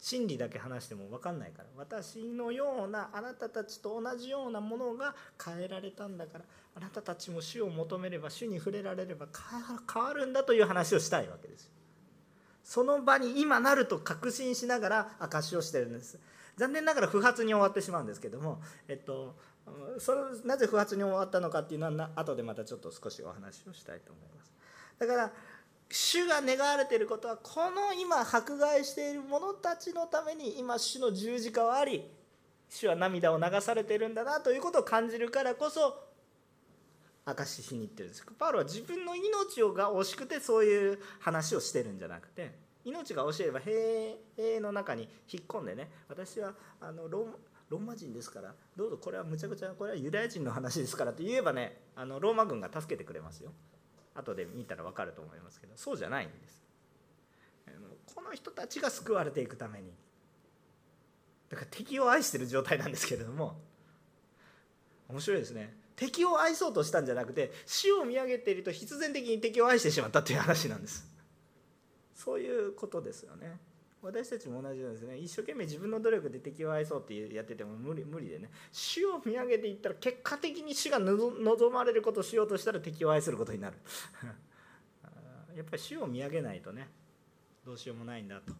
[0.00, 6.44] 真理だけ話しても分かんないから私のようなあなたたちと同じようなものが変えられたんだから
[6.76, 9.26] あなたたちも主を求めれば主に触れられれば
[9.92, 11.70] 変わるんだという話をしたいわけです
[12.70, 16.20] その場に今なると確信しながら証しをしてるんです。
[16.56, 19.34] 残念ながら不発に終わってしまうんですけども、えっと、
[19.98, 24.52] それなぜ不発に終わったのかっていうのは後でまたちょっと少しお話をしたいと思います。
[25.00, 25.32] だから
[25.92, 32.04] 主が願われていることはこの今迫害している者たちのために今主の十字架はあり
[32.68, 36.08] 主は涙を流されているんだなということを感じるからこそ
[37.24, 38.24] 証ししに行ってるんです。
[38.38, 42.52] パウロは自分の命をが惜しくてそういう話をしてるんじゃなくて
[42.84, 47.26] 命が教えれば塀塀の中に引っ込んでね私はあのロ
[47.68, 53.52] ローマ人ですからどうぞこれはむちゃくちゃこれはユダヤ人の話ですからと言えばねあのローマ軍が助けてくれますよ。
[54.20, 56.60] 後で見たら分かると思いますけどそうじゃないんです。
[58.14, 59.92] この人たちが救われていくために。
[61.48, 63.56] だから敵を愛してる状態なんですけれども。
[65.08, 65.74] 面白いですね。
[65.96, 71.06] 敵を愛そうとしたんじゃなくて死を見上げていると必然的に敵を愛してしまったという話なんです。
[72.14, 73.58] そういうことですよね。
[74.02, 75.18] 私たちも同じなんですね。
[75.18, 78.50] 一生懸命自分の努力で敵を愛そうってやってても無理無理でね。
[78.72, 83.76] 死を見上げていったら結果的に死が望まれることをしようとしたら敵を愛することになる。
[85.54, 86.88] やっぱり死を見上げないとね
[87.66, 88.52] どうしようもないんだと。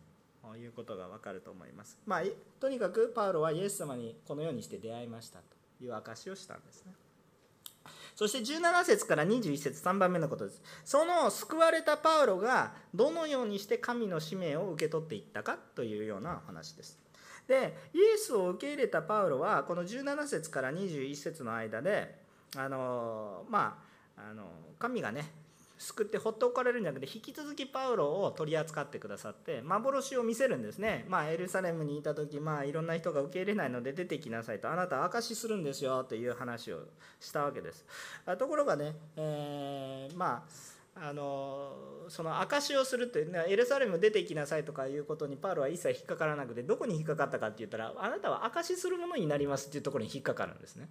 [0.56, 1.98] いうことが分かると思います。
[2.06, 2.22] まあ
[2.58, 6.92] とにかくパウロはイエス様にこのようにして出会いましたという証しをしたんですね。
[8.20, 10.60] そして17節から21節3番目のことです。
[10.84, 16.98] その救われたパウロがどのようにして神の使命を受け取っていったかというような話です。
[17.48, 22.14] で、イエスを受け入れたパウロはこの17節から21節の間で、
[22.58, 23.78] あのま
[24.18, 25.24] あ、あの神がね
[25.80, 34.70] 救ってほっておかれるんじゃなくて引き続きパウロを取り扱ってくださって幻を見せるんですね、まあ、エルサレムにいた時、まあ、いろんな人が受け入れないので出てきなさいと。
[34.70, 36.80] あなた証しするんですよという話を
[37.18, 37.86] したわけです。
[38.38, 41.72] ところがね、えー、まああの
[42.08, 50.88] その証しをするってエルサレム出てきなさいとかいうことにパウロは一切引っかからなくてどこに引っかかったかって言ったらあなたは証しするものになりますっていうところに引っかかるんですね。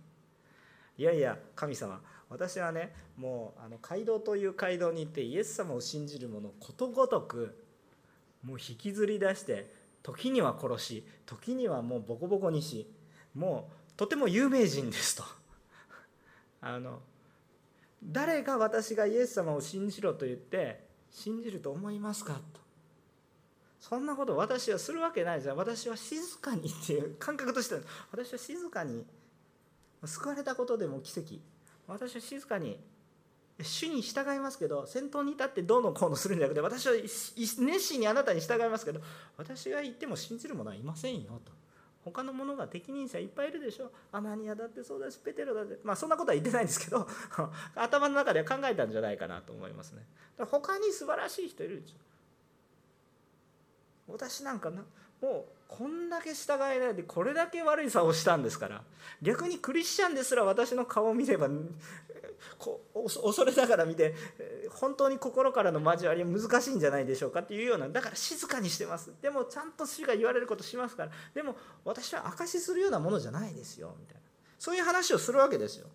[0.98, 7.56] いやいや神様私はねもうあの街道という街道に行ってイエス様を信じる者ことごとく
[8.44, 12.90] もう引きずり出して時には殺し時にはもうボコボコにし
[13.34, 15.24] もうとても有名人ですと。
[16.62, 17.02] あの
[18.02, 22.62] 誰が私がイエス様を信じろと言って信じると思いますかと。
[23.80, 25.58] そんなこと私はするわけないじゃん。
[25.58, 27.76] 私は静かにっていう感覚として
[28.12, 29.06] 私は静かに
[30.06, 31.40] 救われたことでも奇跡。
[31.90, 32.80] 私は静かに
[33.62, 39.02] 主に従いますけど先頭に立ってどうのこうのするんじゃなくて私は熱心にあなたに従いますけど
[39.38, 41.52] 私が言っても信じる者はいませんよと。
[42.06, 45.78] 他の者が適任者いっぱいいるでしょアナニアだってそうだしペテロだって。
[45.84, 47.06] まあそんなことは言ってないんですけど
[47.76, 50.06] 頭の中では考えたんじゃないかなと思いますね。
[50.50, 51.96] 他に素晴らしい人いるでしょ。
[54.14, 54.84] 私なんかな
[55.22, 58.82] もうこんだけ従えないでこれだけ悪いさをしたんですから
[59.22, 61.48] 逆にクリスチャンですら私の顔を見れば
[62.58, 64.16] 恐れながら見て
[64.72, 69.12] 本当に心からの交わりは難しいんじゃないでしょうかっていうようなだから静かにしてます。
[69.22, 71.56] でもちゃんと主が言われることしますからでも
[71.86, 74.22] 私は証しするようなものじゃないですよみたいな。
[74.58, 75.88] そういう話をするわけですよ。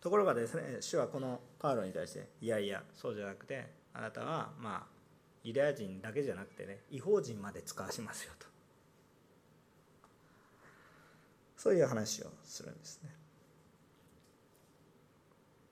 [0.00, 4.97] ところがですね主はこのパウロに対していやいやそうじゃなくてあなたはまあ
[5.44, 8.46] ユダヤ人だけじゃなくてね違法人まで使わしますよと。
[11.56, 13.10] そういう話をするんですね。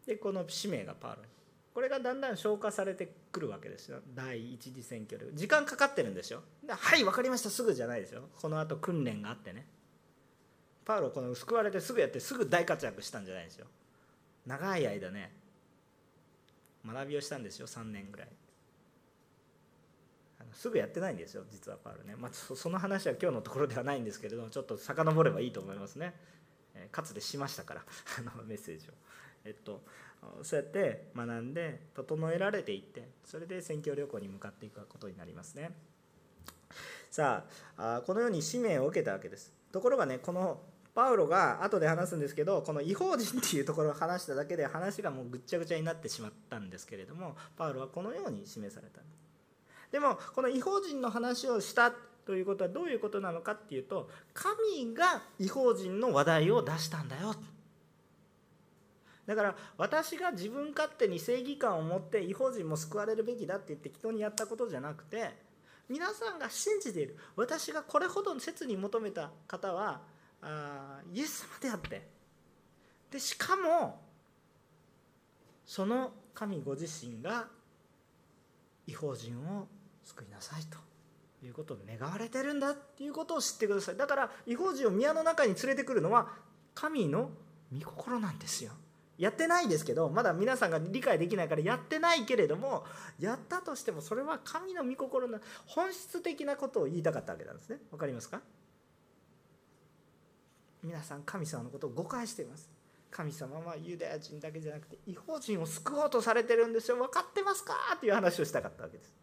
[0.06, 1.28] でこの使命がパウロに。
[1.74, 3.98] これがだんだん消化されてくるわけですよ。
[4.14, 5.26] 第一次選挙で。
[5.34, 6.42] 時間かかってるんですよ。
[6.68, 7.50] はい分かりました。
[7.50, 8.28] すぐじゃないですよ。
[8.40, 9.66] このあと訓練があってね。
[10.86, 13.66] パウロこの救われてすぐやってすぐ大活躍したんじゃないですよ。
[14.46, 15.32] 長い間ね
[16.86, 17.66] 学びをしたんですよ。
[17.66, 18.28] 3年ぐらい。
[20.56, 26.14] すぐやってないんですよ実はパウルね、まあ、その話は今日のところではないんですけれどもちょっと遡ればいいと思いますね、
[26.74, 27.84] えかつてしましたから
[28.32, 28.92] あのメッセージを。
[29.44, 29.82] えっと
[30.42, 35.70] そうやって学んで整えられていってそれで選挙旅行に向かっていくことになりますね。
[37.10, 37.44] さ
[37.76, 39.52] あこのように使命を受けたわけです。
[39.70, 40.62] ところがねこの
[40.94, 49.02] パウロが後で話すんですけどこの違法人っていうところを話しただけで話がもうぐっちゃぐちゃになってしまったんですけれどもパウロはこのように示された。
[49.90, 51.92] でもこの違法人の話をした
[52.24, 57.34] ということはどういうことなのかっていうと神が違法人の話題を出したんだよ。
[59.26, 65.34] だから私が自分勝手に正義感を持って違法人も救われるべきだって言って人にやったことじゃなくて
[65.88, 67.16] 皆さんが信じている。
[67.36, 70.00] 私がこれほど切に求めた方は
[70.42, 72.06] あイエス様であって。
[73.10, 74.00] でしかも
[75.64, 77.48] その神ご自身が
[78.86, 79.66] 違法人を
[80.06, 80.78] 救いなさいと
[81.44, 83.96] いうことを願われてるんだっていうことを知ってください。
[83.96, 86.28] だから違法人を宮の中に連れてくるのは
[86.74, 87.30] 神の
[87.70, 88.72] 御心なんですよ。
[89.18, 92.84] やってないですけどまだ皆さんが理解できないからやってないけれども
[93.18, 97.78] やったとしてもそれは神の御心の本質的なことを言いたかったわけなんですね。
[97.90, 98.40] わかりますか？
[100.82, 102.70] 皆さん神様のことを誤解しています。
[103.10, 106.96] 神様はユダヤ人だけじゃなくて違法人を救おうとされてるんですよ。
[106.98, 107.74] 分かってますか？
[107.96, 109.14] っていう話をしたかったわけです。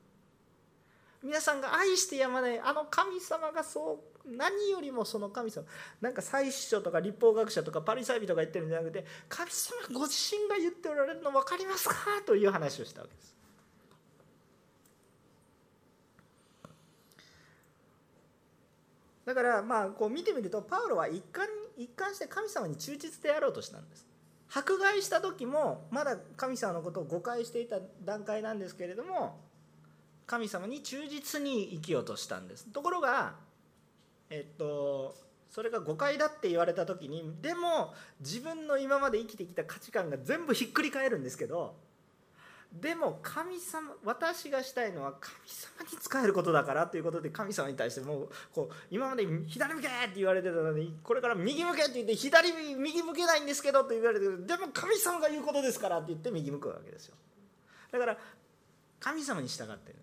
[1.24, 5.66] 皆さんが愛してやまないあの神様がそう何よりもその神様。
[6.02, 11.96] なんか祭司長とか立法学者とかパリサイ人とか言ってるんじゃなくて神様ご自身が言っておられるの分かりますか
[12.26, 13.34] という話をしたわけです。
[19.26, 21.48] だからまあこう見てみるとパウロは一貫
[21.78, 24.06] 一貫して神様に忠実であろうとしたんです。
[24.54, 29.40] 迫害した時もまだ神様のことを誤解していた段階なんですけれども
[30.26, 32.66] 神様に忠実に生きようとしたんです。
[32.68, 33.36] ところが
[34.30, 35.16] えっと
[35.50, 41.76] それが誤解だって言われた時にでも自分の今まで生きてきた価値観が全部ひっくり返るんですけど
[42.74, 57.16] でも神様私がしたいのは神様に仕えることだからということで神様に対してもうこう今まで左向けって言われてたのにこれから右向けって言って左右向けないんですけどと言われてでも神様が言うことですからって言って右向くわけですよ。
[57.92, 58.18] だから
[59.00, 60.00] 神様に従ってる。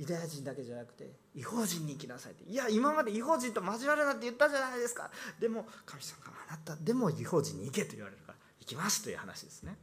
[0.00, 2.50] ユダヤ人だけじゃなくて違法人に生きなさいって。
[2.50, 5.10] いや今まで違法人と交わるなって言ったじゃないですか。
[5.38, 9.76] でも神様があなたでも違法人に行けと言われるから行きますという話ですね。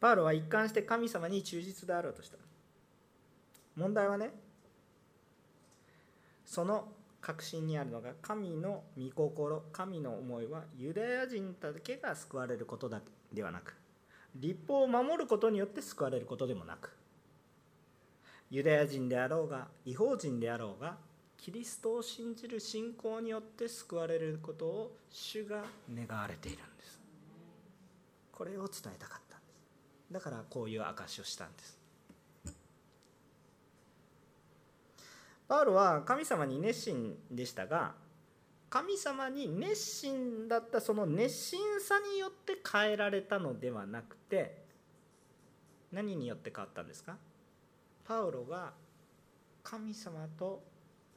[0.00, 2.38] パウロは一貫して神様に忠実であろうとした。
[3.76, 4.30] 問題はね
[6.46, 6.88] その
[7.20, 13.77] 確信にあるのが神の御心神の思いはユダヤ人だけが救われることだではなく
[14.38, 16.92] 立法を守ることによって救われることでもなく
[18.50, 20.96] ユダヤ人であろうが違法人であろうが
[21.36, 25.62] キリストを信じる信仰によって救われることを主が
[25.92, 27.00] 願われているんです。
[28.32, 30.12] これを伝えたかったんです。
[30.12, 31.78] だからこういう証しをしたんです。
[35.46, 37.94] パウロは神様に熱心でしたが
[38.70, 44.62] 神様に熱心だったその熱心さによって変えられたのではなくて
[45.90, 47.16] 何によって変わったんですか？
[48.06, 48.72] パウロが
[49.62, 50.62] 神様と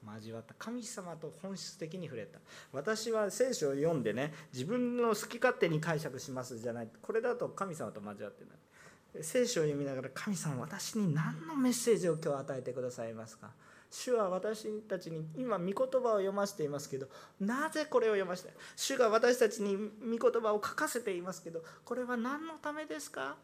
[0.06, 0.54] 交わった。
[0.58, 2.40] 神様と本質的に触れた。
[2.72, 6.90] 私は聖書を読んでね自分の好き勝手に解釈しますじゃない。
[7.02, 9.24] これだと神様と交わってない。
[9.24, 13.52] 聖書を読みながら神様私に何のメッセージを今日与えてくださいますか？
[13.92, 17.08] 主は私たちに今御言葉を読ませていますけど
[17.42, 23.36] なぜこれを読ませて主が私たちに御言葉を書かせていますけどこれは何のためですか？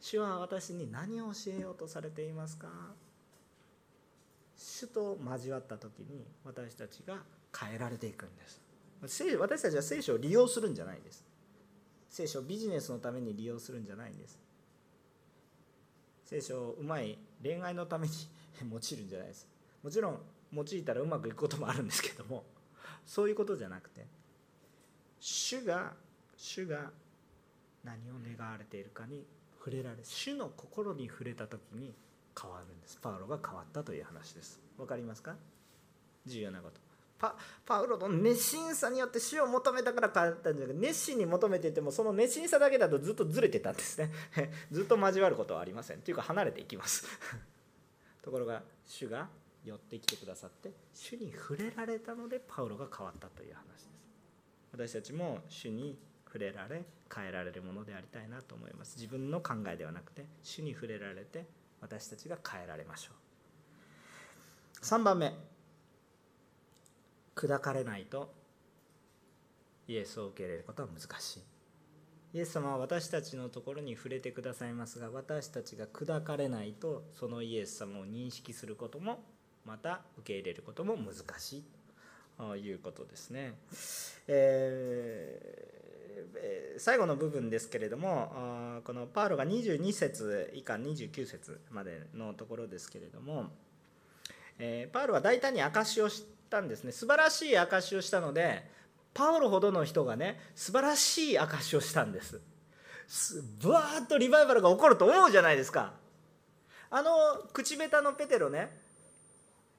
[0.00, 2.68] 主は私に何を教えようとされていますか？
[4.56, 7.16] 主と交わった時に私たちが
[7.58, 8.60] 変えられていくんです。
[9.38, 11.24] 私たちは聖書を利用するんじゃないです。
[12.08, 14.38] 聖書をビジネスのために利用するんじゃないんです。
[16.24, 18.12] 聖書をうまい恋愛のために
[18.68, 19.48] 用いるんじゃないです。
[19.82, 20.20] もちろん
[20.52, 22.44] 用いたらうまくいくこともあるんですけども
[23.06, 24.06] そういうことじゃなくて
[25.20, 25.92] 主が
[26.36, 26.90] 主が
[27.84, 29.24] 何を願われているかに
[29.58, 31.94] 触れられ主の心に触れた時に
[32.40, 32.98] 変わるんです。
[33.00, 34.60] パウロが変わったという話です。
[34.78, 35.36] わかりますか？
[36.26, 36.80] 重要なこと。
[37.18, 37.36] パ
[37.66, 44.10] パウロの熱心さによって主を求めたから変わったんじゃなくて熱心に求めていてもその熱心さだけだとずっとずれてたんですね。
[44.72, 46.00] ずっと交わることはありません。
[46.00, 47.06] というか離れていきます
[48.22, 49.28] ところが主が
[49.64, 53.90] 寄ってきてくださって主に触れられたのでパウロが変わったという話です。
[54.72, 58.96] 私たちも主に触れられ変えられるものでありたいなと思います。
[58.96, 61.46] 自分の考えではなくて主に触れられて
[61.80, 63.12] 私たちが変えられましょ
[64.82, 64.84] う。
[64.84, 65.34] 3番目。
[67.34, 68.32] 砕かれないと
[69.88, 71.40] イエスを受け入れることは難しい。
[72.32, 79.22] イエス様は私たちのところに触れてくださいますが私たちが砕かれないとそのイエス様を認識することも
[79.66, 81.64] また受け入れることも難しい
[82.38, 83.54] ということですね。
[84.28, 85.80] えー
[86.78, 93.50] 最後の部分ですけれどもこのパウロが22節以下29節までのところですけれども、
[94.58, 98.68] えパウロは大胆に証しをしたんですね素晴らしい証しをしたので
[99.12, 102.40] パウロほどの人がね素晴らしい証しをしたんです。
[103.60, 105.92] ブワーッとリバイバルが起こると思うじゃないですか。
[106.90, 107.10] あの
[107.52, 108.70] 口下手のペテロね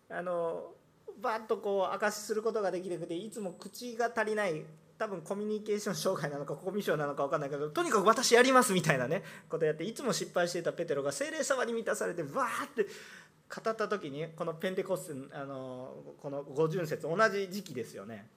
[0.10, 0.74] あの
[1.22, 4.64] バッとこう証しすることができなくていつも口が足りない
[4.98, 18.28] 多分コミュニケーション障害なのかコミュ障なのか分かんないけどとにかく私やりますみたいなねことやっていつも失敗していたペテロが精霊様に満たされてバーって語った時にこのペンテコステあのこの五巡節同じ時期ですよね。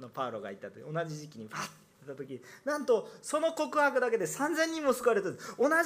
[0.00, 1.70] このパウロがいた時同じ時期にバッ
[2.06, 5.28] た時なんとその告白だけで3000人も救われた。
[5.28, 5.36] 同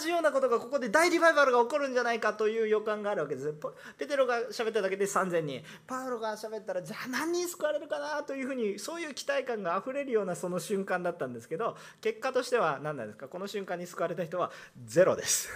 [0.00, 3.52] じようなことがここで大リバイバルが起こるんじゃないかという予感があるわけです。
[3.98, 5.62] ペテロが喋っただけで3000人。
[5.86, 13.28] パウロが喋ったらじゃあ何人救われるかなというふうにそういう期待感があふれるようなその瞬間だったんですけど結果としては何なんですか？
[13.28, 14.50] この瞬間に救われた人は
[14.86, 15.50] ゼロです。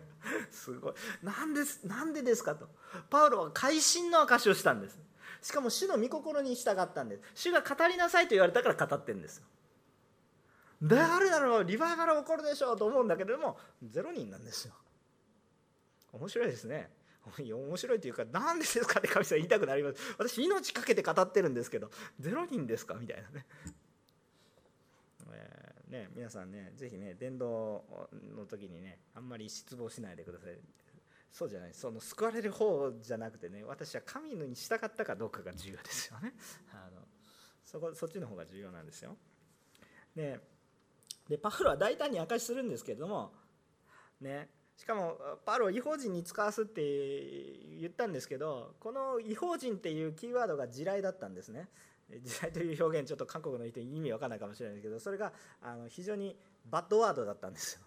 [0.50, 0.94] すごい。
[1.22, 2.66] なんですなんでですかと。
[3.10, 4.98] パウロは会心の証しをしたんです。
[5.42, 7.22] しかも主の御心に従ったんです。
[7.34, 9.42] 主が語りなさいと言われたから語ってるんです
[10.82, 14.74] 誰だろうリバイバル起こるでしょうと思うんだけれども0人なんですよ。
[16.12, 16.90] 面白いですね。
[17.36, 20.14] 面白いというか何でですかって神様言いたくなります。
[20.18, 23.46] 私命かけて語ってるんですけど0人ですかみたいなね。
[25.32, 27.84] えー、ね皆さんねぜひね伝道
[28.36, 30.58] の時にねあんまり失望しないでください。
[31.30, 31.74] そうじゃない。
[31.74, 36.34] その救われる方じゃなくてね私は神に従ったかどうかが重要ですよね。
[36.72, 37.06] あの
[37.64, 39.16] そこそっちの方が重要なんですよ。
[40.14, 40.40] で
[41.28, 43.32] でパウロは大胆に明かしするんですけれども
[44.20, 46.82] ねしかもパウロを違法人に使わすって
[47.78, 51.68] 言ったんですけどこの違法人っていうキーワードが地雷だったんですね。
[52.22, 57.82] 地雷という表現ちょっと韓国の人に意味わかんないかもしれないですけどそれがあの非常にバッドワードだったんですよ。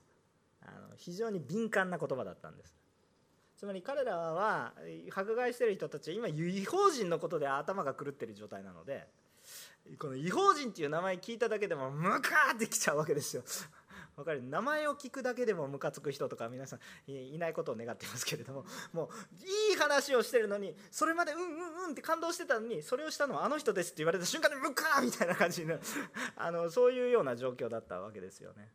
[0.61, 2.80] あの非常に敏感な言葉だったんです。
[3.61, 4.73] つまり彼らは
[5.15, 9.05] 迫害してる人たちは今違法人のことで頭が狂ってる状態なので
[9.99, 13.43] この違法人っていう名前聞いただけでもムカーってきちゃうわけですよ。
[14.17, 14.41] わかる？
[14.41, 25.71] 名前を聞くだけでもムカつく人とか皆さんいないことを願ってますけれどももういい話をしてるのにそれまでうんうんうんって感動してたのにそれをしたのはあの人ですって言われた瞬間にムカーみたいな感じに
[26.35, 28.73] あのそういうような状況だったわけですよね。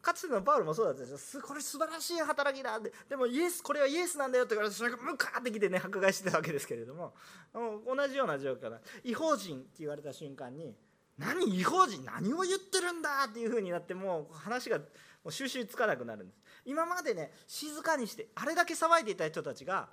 [0.00, 1.42] かつてのパウルもそうだったんですよ。
[1.42, 2.76] これ素晴らしい働きだ。
[2.76, 7.14] ってでもイエスこれはイエスなんだよって言われてそれがムカーってきてね迫害してたわけですけれども。
[7.52, 10.74] 同じような状況だ違法人って言われた瞬間に
[11.18, 14.84] 何違法人何を言ってるんだっていう風になってもう話がも
[15.26, 16.40] う収集つかなくなるんです。
[16.64, 19.88] 今までね静かにしてあれだけ騒いでいた人たちが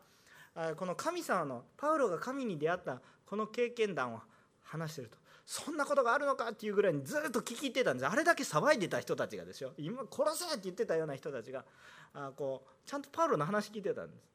[0.77, 4.21] この神様のパウロが神に出会ったこの経験談を
[4.63, 5.17] 話してると。
[5.49, 6.49] そんなことがあるのか？
[6.49, 9.73] っていうぐらいにずっと聞き入ってたんですあれだけ騒いでた人たちがですよ。
[9.79, 11.65] 今殺せって言ってたような人たちが
[12.13, 14.29] あこうちゃんとパウロの話聞いてたんです。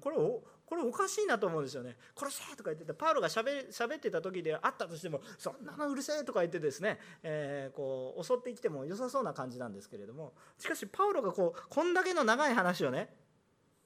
[0.00, 1.96] これおこれおかしいなと思うんですよね。
[2.18, 2.94] 殺せとか言ってた。
[2.94, 10.32] パウロがしゃべってた時であったとしてもそんなのうるせえとか言ってですね、えー、こう襲ってきても良さそうな感じなんですけれども。
[10.58, 13.14] しかしパウロがこうこんだけの長い話をね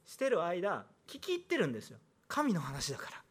[0.06, 1.98] してる間聞き入ってるんですよ。
[2.26, 3.22] 神の話だから。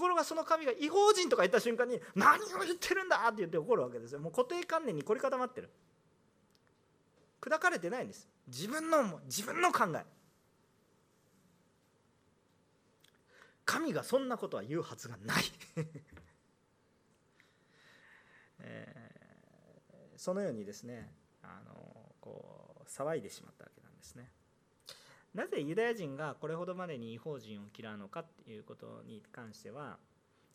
[0.00, 4.20] ところがその神が違法人とか言った瞬間に何を言ってるんだって言って怒るわけですよ。
[4.20, 5.68] もう固定観念に凝り固まってる。
[7.38, 8.26] 砕かれてないんです。
[8.48, 10.06] 自分の自分の考え。
[13.66, 15.44] 神がそんなことは言うはずがない。
[18.60, 24.32] えー、そのようにですねあのこう騒いでしまったわけなんですね。
[25.34, 29.98] なぜユダヤ人がこれほどまでに違法人を嫌うのかっていうことに関しては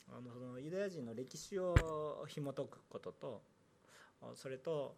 [0.10, 3.42] あのそのユダヤ人の歴史を紐解くことと
[4.34, 4.96] それと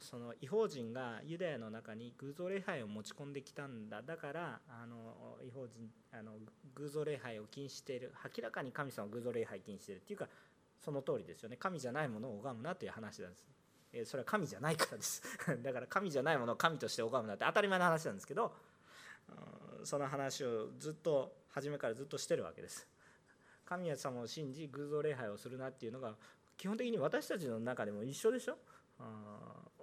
[0.00, 4.00] その違法人がユダヤの中に偶像礼拝を持ち込んできたんだ。
[4.02, 6.32] だからあの違法人あの
[6.74, 8.14] 偶像礼拝を禁止している。
[8.36, 10.28] 明らかに神様は偶像礼拝禁止しているっていうか
[10.78, 11.56] その通りですよね。
[11.56, 13.46] 神じゃないものを拝むなという話なんです。
[14.04, 15.22] それは神じゃないからです。
[15.62, 18.52] だから神じゃないものを神として拝むなって当たり前の話なんですけど
[19.84, 22.86] その話をずっと初めからずっとしてるわけです。
[23.64, 26.16] 神様を信じ偶像礼拝をするなっていうのが
[26.56, 28.58] 基本的に私たちの中でも一緒でしょ？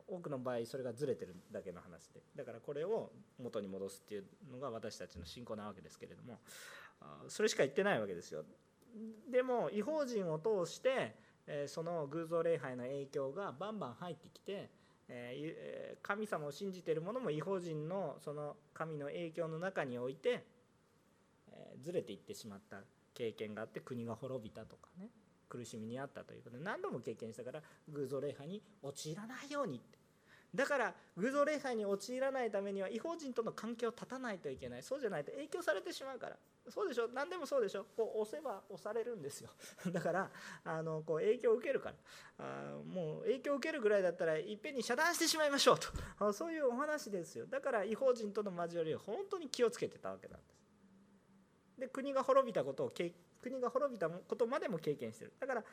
[0.10, 2.22] 多くの場合それがずれてるだけの話で。
[2.36, 6.40] だからこれを元に戻すっていうのが私たちの信仰なわけですけれども
[7.28, 8.46] それしか言ってないわけですよ。
[9.30, 11.16] でも違法人を通して
[11.48, 14.70] えその偶像礼拝の影響がバンバン入ってきて、
[15.10, 20.44] え神様を信じてる者も違法人のその神の影響の中において、
[21.52, 22.82] えずれていってしまった
[23.14, 25.10] 経験があって国が滅びたとかね
[25.50, 29.97] 苦しみにあったということで何度も経験したから偶像礼拝に陥らないようにって
[30.56, 34.84] だから偶像礼拝に陥らないためには違法人との関係を断たないといけない。
[34.84, 36.38] そうじゃないと影響されてしまうから。
[36.70, 37.08] そうでしょ？
[37.14, 37.86] 何でもそうでしょ？
[37.96, 39.50] こう押せば押されるんですよ。
[39.92, 40.32] だから
[40.64, 41.96] あのこう影響を受けるから。
[42.40, 45.88] あもう影響を受けるぐらいだったらいっぺんに遮断してしまいましょうと。
[46.34, 47.46] そういうお話ですよ。
[47.46, 50.58] だから違法人との交わりを本当に気をつけてたわけなんです。
[51.78, 52.92] で国が滅びたことを
[53.42, 55.34] 国が滅びたことまでも経験してる。
[55.40, 55.64] だから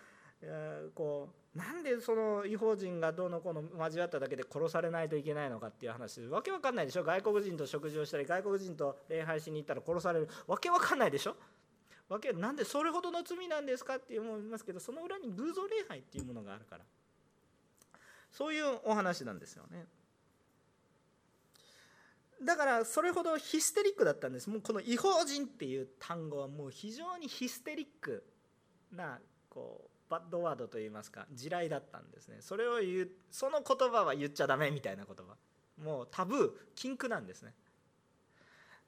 [0.94, 6.20] こうなんでその違法人がどうのこうの交わっただけで殺されないといけないのかっていう話。
[6.26, 7.04] わけわかんないでしょ？
[7.04, 10.28] 外国人と食事をしたり外国人と礼拝しに行ったら殺される。
[10.46, 11.36] わけわかんないでしょ？
[12.08, 16.84] わけなんでそれほどの罪なんですかって思いますけどその裏に偶像礼拝っていうものがあるから。
[18.30, 19.86] そういうお話なんですよね。
[22.42, 24.50] だからそれほどヒステリックだったんです。
[24.50, 28.24] もうこの違法人っていう単語はもう非常にヒステリック
[28.92, 32.36] なこうバッドワードといいますか地雷だったんですね。
[32.40, 35.34] それを言うその言葉は言っちゃダメみたいな言葉。
[35.82, 37.52] もうタブー禁句なんですね。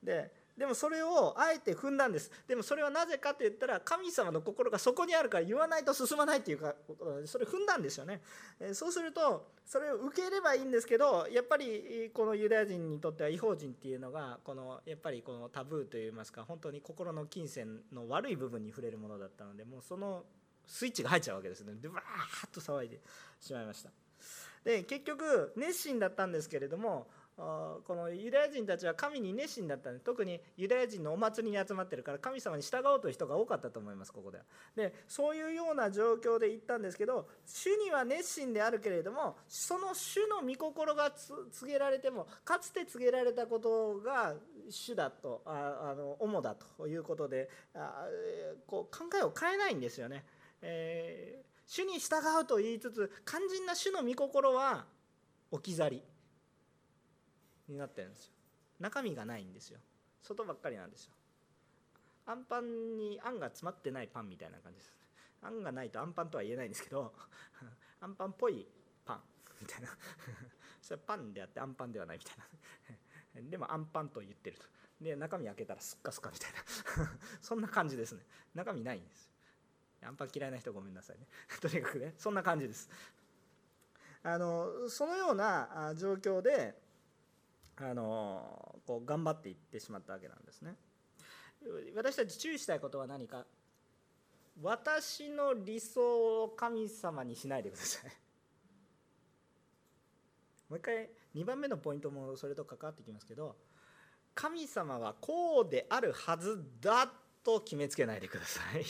[0.03, 2.31] ででもそれをあえて踏んだんです。
[2.49, 6.75] でもそれはなぜかと言ったら神様の心がそこにあるから言わないと進まないっていうか
[7.27, 8.23] それ踏んだんですよね。
[8.73, 20.25] そうするとそれを受ければいいんですけどやっぱりこのユダヤ人にとっては違法人っていうのがこのやっぱりこのタブーといいますか本当に心の金銭の悪い部分に触れるものだったのでもうその
[20.67, 23.01] スイッチが入っちゃうわけですねでわーっと騒いで
[23.41, 23.91] しまいました
[24.65, 27.07] で結局熱心だったんですけれども
[27.37, 34.45] このユダヤ人たちは神に熱心だったんで特にユダヤ人のお祭りに集まってるから神様に従おうという人が多かったと思いますここでは。
[34.75, 44.35] でそういうような状況で行ったんですけど主には熱心であるけれどもその主の御心が告げられてもかつて告げられたことが
[44.71, 48.07] 主だとああの主だということであ
[48.67, 50.25] こう考えを変えないんですよね。
[50.63, 54.87] えー、主に従うと言いつつ肝心な主の御心は
[55.51, 56.03] 置き去り
[57.69, 58.33] になってるんですよ。
[58.81, 59.79] 中身がないんですよ。
[60.23, 61.13] 外ばっかりなんですよ。
[62.27, 64.93] あんパンにあんが詰まってないパンみたいな感じです。
[65.43, 67.13] あんがないとあんパンとは言えないんですけど
[68.01, 68.67] あんパンっぽい
[69.05, 69.23] パン
[69.61, 69.89] みたいな。
[70.83, 72.37] それパンであってあんパンではないみたい
[73.35, 73.43] な。
[73.51, 74.67] でもあんパンと言ってると。
[75.01, 76.59] で中身開けたらスッカスカみたいな。
[77.41, 78.25] そんな感じですね。
[78.55, 79.31] 中身ないんです
[80.03, 81.27] あんパン嫌いな人ごめんなさいね。
[81.61, 82.15] とにかくね。
[82.19, 82.89] そんな感じです。
[84.23, 86.75] あのそのような状況で
[87.77, 90.77] あのこう頑張っていってしまったわけなんですね。
[91.95, 93.47] 私たち注意したいことは何か？
[94.63, 98.11] 私の理想を神様にしないでください。
[100.71, 103.57] もう一回2番目のポイントもそれと関わってきますけど
[104.35, 107.13] 神様はこうであるはずだ
[107.45, 108.85] と決めつけないでください。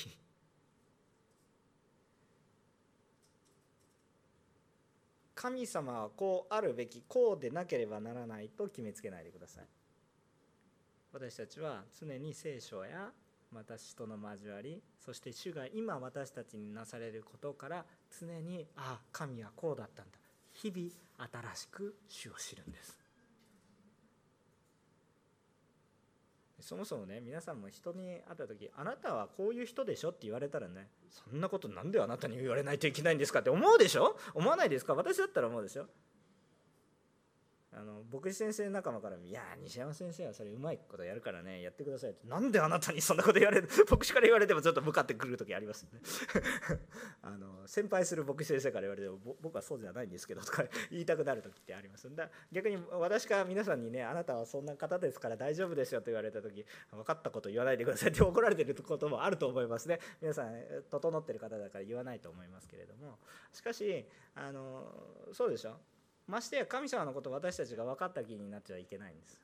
[5.37, 9.65] 神様はこうあるべきこうでなければならないと決めつけないでください。
[11.13, 13.11] 私たちは常に聖書や
[13.55, 17.85] 私との交わりそして主が今私たちになされることから
[18.19, 20.19] 常にああ神はこうだったんだ。
[20.53, 20.91] 日々
[21.53, 23.06] 新しく主を知るんです。
[26.67, 34.17] そもそもね皆さんも人に会った時あなたはこういう人でしょって言われたらねそんなことなんであなたに言われないといけないんですかって思うでしょ？
[34.35, 34.95] 思わないですか？
[34.95, 35.87] 私だったら思うでしょ？
[37.79, 46.01] あの牧師先生仲間から「いや西山先生はそれうまいことやるからねやってください」って「なんであなたにそんなこと言われる 牧師から言われてもちょっと向かってくる時ありますよね。
[47.21, 52.15] あの先輩する牧師先生から言われても「僕はそうじゃないんですけど」とか 言いたくなる時ってあります。
[52.15, 60.01] だ逆に私が皆さんにね「あなたはそんな方ですから大丈夫ですよ」と言われた時分かったこと言わないでくださいって怒られてることもあると思いますね。
[60.23, 63.19] 皆さん整ってる方だから言わないと思いますけれども。
[63.53, 65.79] しかしあのそうでしょ？
[66.27, 69.41] ましてや神様のこと私たちが分かった気になっちゃいけないんです。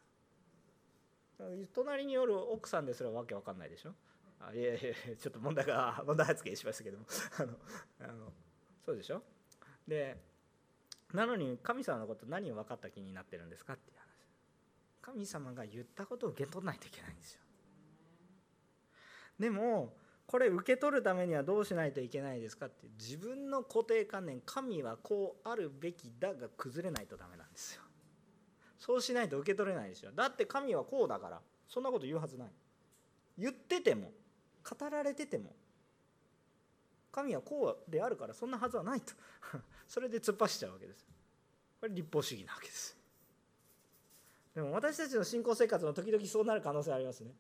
[1.74, 3.94] 隣による奥さんですらわけわかんないでしょ？
[4.40, 7.06] あいやいやちょっと問題が 問題発言しましたけども。
[7.38, 7.58] あの
[8.00, 8.32] あの
[8.84, 9.22] そうでしょ？
[9.86, 10.16] で
[11.12, 14.06] なのに神様のこと何を分かった気になってるんですかっていう話。
[15.02, 17.40] 神様が言ったことを受け取らないといけないんですよ。
[19.38, 19.96] でも
[20.26, 27.82] これ受け取るためにはどうしないといけないですかって自分の固定観念神はこうあるべきだが崩れないとダメなんですよ。
[28.78, 32.48] そうしないと受け取れないですよだって神はこうだからそんなこと言うはずない。
[33.38, 34.10] 言ってても
[34.68, 35.54] 語られてても
[37.10, 39.12] 神はこうであるからそんなはずはないと。
[39.86, 41.06] それで突っ走っちゃうわけです
[41.80, 42.96] これ立法主義なわけです
[44.54, 47.34] でも私たちの信仰生活の時々そうなる可能性ありますね。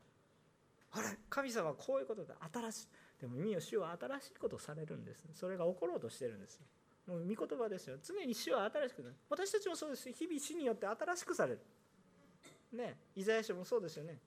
[0.92, 2.88] あれ神様はこういうことで新しい。
[3.20, 6.60] でも耳を主は新しいことをされるんですそれが起ころうとしてるんです
[7.06, 7.96] もう御言葉ですよ。
[8.02, 10.02] 常に主は新しくなる私たちもそうです。
[10.02, 11.60] し日々主によって新しくされる。
[12.72, 12.96] ね。
[13.16, 14.18] イザヤ書もそうですよね。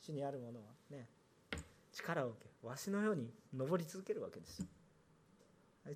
[0.00, 0.66] 主にあるものは。
[0.90, 1.08] ね。
[1.92, 4.64] 力を受けわしのように登り続けるわけです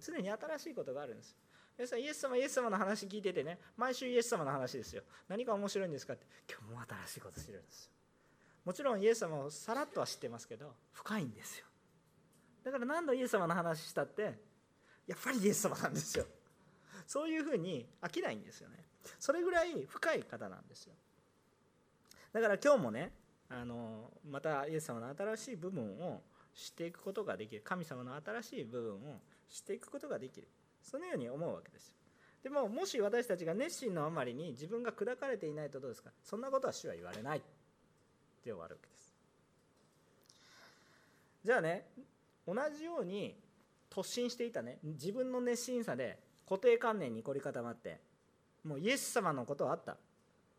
[0.00, 1.36] 常に新しいことがあるんです
[1.76, 3.58] 皆さんイエス様イエス様の話聞いててね。
[3.76, 5.02] 毎週イエス様の話ですよ。
[5.28, 6.24] 何が面白いんですかって。
[6.48, 7.90] 今日も新しいこと知るんですよ。
[8.64, 11.66] もちろんイエス様をさらっとは知ってますけど深いんですよ。
[12.64, 14.38] だから何度イエス様の話したって
[15.06, 16.24] やっぱりイエス様なんですよ。
[17.06, 18.76] そういうふうに飽きないんですよね。
[19.20, 20.94] それぐらい深い方なんですよ。
[22.32, 23.12] だから今日もね
[23.50, 26.22] あのまたイエス様の新しい部分を
[26.54, 27.62] 知っていくことができる。
[27.62, 30.48] 神様の新しい部分を知っていくことができる。
[30.82, 31.94] そのように思うわけです
[32.42, 36.10] でももし私たちが熱心のあまりに自分が砕かれていないとどうですか？
[36.22, 37.42] そんなことは主は言われない。
[38.44, 39.10] って終わるわけです。
[41.44, 41.86] じゃあね
[42.46, 43.34] 同じように
[43.90, 48.00] 突進していたね自分の熱心さで固定観念に凝り固まって
[48.64, 49.96] もうイエス様のことはあった。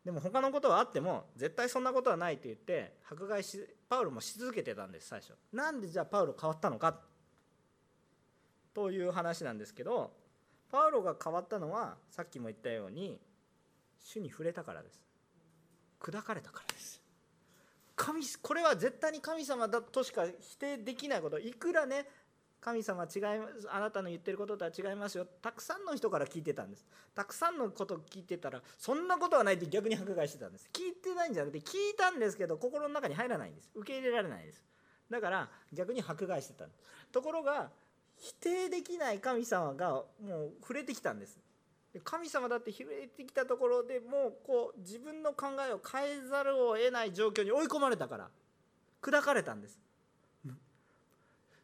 [0.03, 5.33] でも他のことはあっても絶対そんなことはないと言って迫害しパウロもし続けてたんです最初。
[5.51, 6.99] なんでじゃあパウロ変わったのか？
[8.73, 10.11] という話なんですけど
[10.71, 13.19] パウロが変わったのはさっきも言ったように
[13.99, 15.03] 主に触れたからです。
[15.99, 17.01] 砕かれたからです。
[17.95, 21.39] 神これは絶対に神様だとしか否定できないこと。
[21.39, 22.05] いくらね
[22.59, 25.25] 神様違いますあなたの言ってることとは違いますよ。
[25.41, 26.85] たくさんの人から聞いてたんです。
[27.13, 30.69] たくさんのこと聞いてたらそんなことはないって逆に迫害してたんです。
[30.73, 33.69] 聞いてないんじゃなくて聞いたんですけど心の中に入らないんです。
[33.75, 34.63] 受け入れられないです。
[35.09, 36.65] だから逆に迫害してた
[37.11, 37.69] ところが
[38.17, 41.39] 否定できない神様がもう触れてきたんです。
[42.03, 48.29] 神様だって触れてきたところでもうこう自分の考えを変えざるを得ない状況に追い込まれたから。
[49.01, 49.79] 砕かれたんです。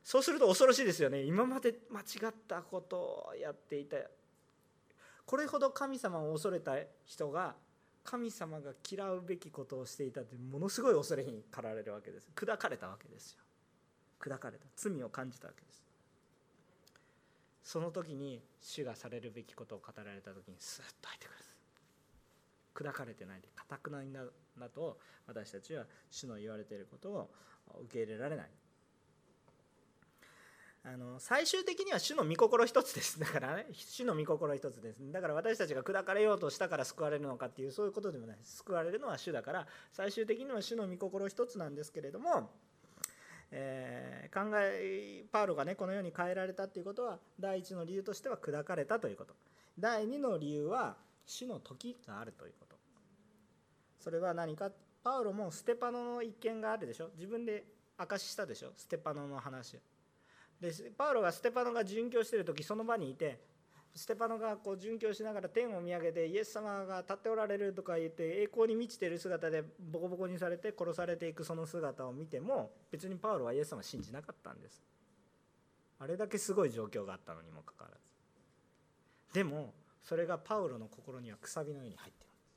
[0.04, 1.24] そうすると恐ろしいですよね。
[1.24, 3.98] 今まで間違ったことをやっていた。
[5.26, 6.74] これほど神様を恐れた
[7.06, 7.56] 人が
[8.04, 13.44] 神様が嫌うべきことをしていたというものすごい恐れに駆られるわけです砕かれたわけですよ。
[14.20, 14.66] 砕かれた。
[14.76, 15.81] 罪を感じたわけです。
[17.64, 21.30] その時に主がされるべきことを語られた時にスッと入ってく
[22.84, 24.24] る砕かれてないでかたくなにな
[24.59, 24.97] だと
[25.28, 27.30] 私たちは主の言われていることを
[27.84, 28.49] 受け入れられない。
[30.84, 33.20] あの最終的には主の御心一つです。
[33.20, 35.12] だからね主の御心一つです。
[35.12, 38.38] だから私たちが砕かれようとしたから救われるのかっていうそういうことでもない。
[38.41, 42.49] 救われるのは主だから最終的には主の御心一つなんですけれども、
[43.52, 49.34] えー、考えパウロがねこのように変えられたっていうことは第一の理由としては砕かれたということ。
[49.78, 50.95] 第二の理由は
[51.26, 52.76] 主の時があるということ。
[53.99, 54.72] それは何か？
[55.04, 57.10] パウロもステパノの一件があるでしょ。
[57.16, 57.66] 自分で
[57.97, 58.72] 証ししたでしょ。
[58.78, 59.80] ステパノの話。
[60.60, 63.39] でパウロがステパノが殉教してる時その場にいて
[63.94, 74.82] ステパノがこう殉教しながら天を見上げてイエス様が立っておられるとか言って栄光に満ちている姿でボコボコにされて殺されていくその姿を見ても別にパウロはイエス様を信じなかったんです。
[76.00, 78.02] あれだけすごい状況があったのにもかかわらず。
[79.34, 82.48] でもそれがパウロの心にはくさびのように入ってるんです。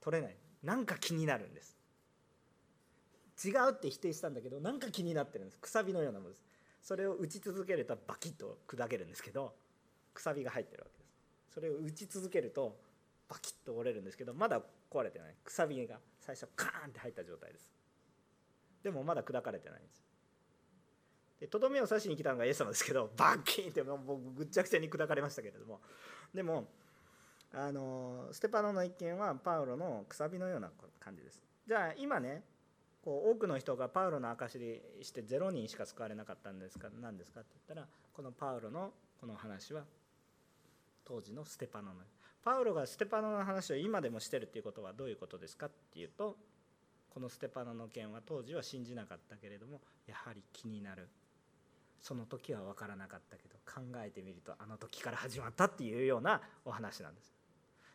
[0.00, 0.36] 取れない。
[0.62, 1.76] なんか気になるんです。
[3.44, 5.58] 違うって否定したんだけどなんか気になってるんです。
[5.58, 6.42] くさびのようなものです。
[6.82, 9.54] それを打ち続けるとバキッと砕けるんですけど
[10.14, 11.54] くさびが入ってるわけです。
[11.54, 12.78] それを打ち続けると
[13.28, 14.60] バキッと折れるんですけどまだ
[14.90, 15.34] 壊れてない。
[15.44, 17.70] くさびが最初カーンって入った状態です。
[18.82, 20.04] でもまだ砕かれてないんです。
[21.40, 25.80] でとどめを刺しに来たのがイエス様ですけどバッキンってもうぐっちゃぐちゃに砕かれましたけれども。
[26.32, 26.68] でも
[27.52, 31.42] あのステパノの一件はパウロのくさびのような感じです。
[31.66, 32.42] じゃあ今ね
[33.04, 39.84] こう多くの人がパウロの証しして0人しか救われなかったんですか何ですかって言ったらこのパウロのこの話は
[41.04, 42.00] 当時のステパノの。
[42.42, 46.36] パウロがステパノの話を今でもしてるっていうことはどういうことですかっていうと
[47.08, 51.08] このステパノの件は当時は信じなかったけれどもやはり気になる。
[52.02, 57.32] その時は分からなかったけど考えてみるとあの時から始まったっていうようなお話なんです。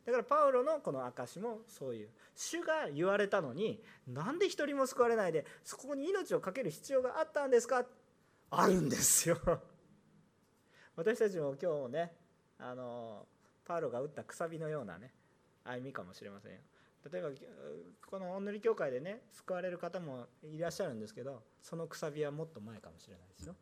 [0.04, 2.10] だからパウロのこの証もそういう。
[2.36, 7.86] 主が言われたのになんで一人も救われないでそこに命を懸ける必要があったんですか？
[8.50, 9.38] あるんですよ。
[10.96, 12.16] 私たちも今日ね
[12.60, 13.26] あの
[13.66, 15.14] パウロが打ったくさびのようなね
[15.64, 16.58] 歩みかもしれませんよ。
[17.12, 17.30] 例えば
[18.06, 23.56] このお塗り教会でね救われる方もいらっしゃるんですけどそのくさびはもっと前かもしれないですよ。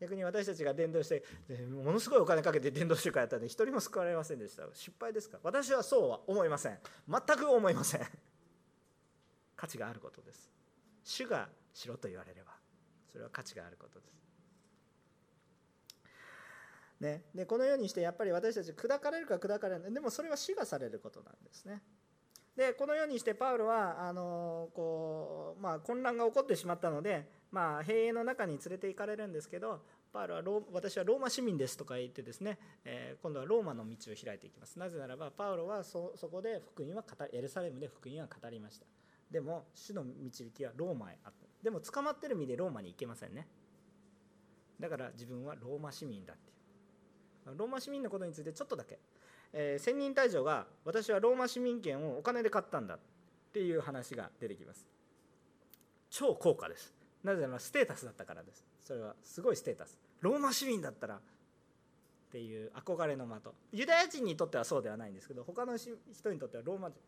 [0.00, 1.22] 逆に私たちが伝道して
[1.84, 4.64] ものすごいお金かけて伝道集会やったら一人も救われませんでした。
[4.72, 5.38] 失敗ですか？
[5.42, 6.78] 私はそうは思いません。
[7.08, 8.00] 全く思いません。
[9.54, 10.50] 価値があることです。
[11.04, 12.52] 主がしろと言われれば
[13.12, 14.21] それは価値があることです。
[17.02, 19.92] ね、でこのようにしてやっぱり私たち砕かれるか砕かれない。
[19.92, 21.82] でもそれは死がされることなんですね。
[22.56, 29.80] でこのようにしてパウロはあのこう、まあ、混乱が起こってしまったので、まあ、兵営の中に連れて行かれるんですけど
[30.12, 34.78] パウロはロ私はローマ市民ですとか言ってですね、えー、今度はローマの道を開いていきます。
[34.78, 38.86] なぜならばパウロはそこで福音は語エルサレムで福音は語りました。
[39.30, 41.46] でも主の導きはローマへあった。
[41.62, 43.48] でも捕まってる身でローマに行けませんね。
[44.78, 46.56] だから自分はローマ市民だっていう。
[47.44, 48.98] ローマ市民のことについてちょっとだけ、
[49.52, 52.98] えー、千人隊長が私はローマ市民権をお金で買ったんだっ
[53.52, 54.86] ていう話が出てきます。
[56.10, 56.94] 超高価です。
[57.24, 58.64] なぜならステータスだったからです。
[58.80, 59.98] それはすごいステータス。
[60.20, 61.20] ローマ市民だったらっ
[62.30, 63.52] ていう憧れの的。
[63.72, 65.90] ユダヤ人にとってはそうではないんですけど他の人
[66.32, 66.98] にとってはローマ人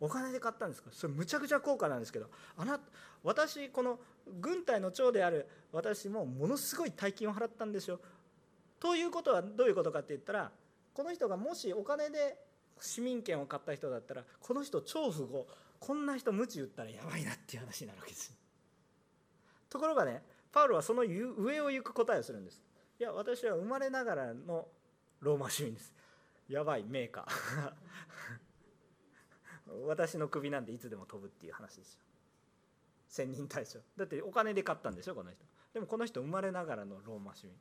[0.00, 0.88] お金で買ったんですか？
[0.92, 2.80] それむちゃくちゃ高価なんですけどあな
[3.22, 3.98] 私この
[4.40, 8.00] 軍隊の長である私もものすごい大金を払ったんですよ。
[8.80, 10.50] ということはどういうことかって言ったら
[10.94, 12.36] この人がもしお金で
[12.80, 15.46] 市民権を買った人だったらこの人超富豪
[15.78, 18.34] こんな人無知言ったらやばいなっていう話になるわけです。
[19.68, 20.22] ところがね
[20.52, 22.60] パウロはその上を行く答えをするんです。
[22.98, 24.66] いや私は生まれながらの
[25.20, 25.94] ローマ市民です。
[26.48, 27.72] やばいメーカー。
[29.86, 32.00] 私の首なんでいつでも飛ぶっていう話ですよ。
[33.08, 35.44] 千人対象だってお金で買ったんでしょこの人。
[35.72, 37.54] でもこの人生まれながらのローマ市民。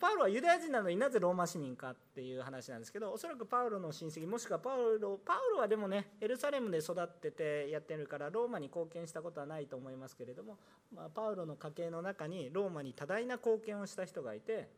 [0.00, 10.56] パウロはユダヤ人なのになぜローマ市民かっていう話なんですけどおそらくパウロの親戚もしくはパウロパウロはでもねエルサレムで育っててやってるからローマに貢献したことはないと思いますけれども、
[10.94, 14.68] まあ、パウロの家系の中にローマに多大な貢献をした人がいて、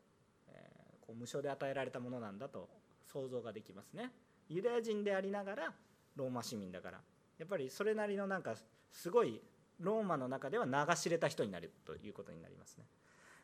[0.48, 2.68] えー、こう無償で与えられたものなんだと
[3.12, 4.11] 想像ができますね。
[4.48, 5.72] ユダヤ人でありながら
[6.16, 7.00] ローマ市民だから
[7.38, 8.55] やっぱりそれなりのなんか
[8.90, 9.40] すごい
[9.80, 12.84] ローマの中では名が知れた人になるということになりますね。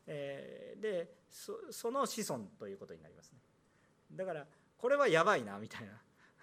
[0.07, 3.39] えー、でその子孫ということになりますね。
[4.13, 4.47] だから
[4.77, 5.93] これはやばいなみたいな。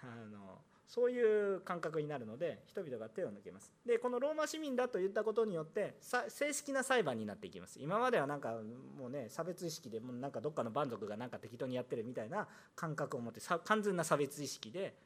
[0.02, 3.70] あのそういう感覚になるので人々が手を抜けます。
[3.84, 7.78] でこのローマ市民だと言ったことによって正式な裁判になっていきます。
[7.78, 8.62] 今まではなんか
[8.96, 14.96] もうね差別意識でもなんかどっかの蛮族がなんか適当にやってるみたいな感覚を持って完全な差別意識で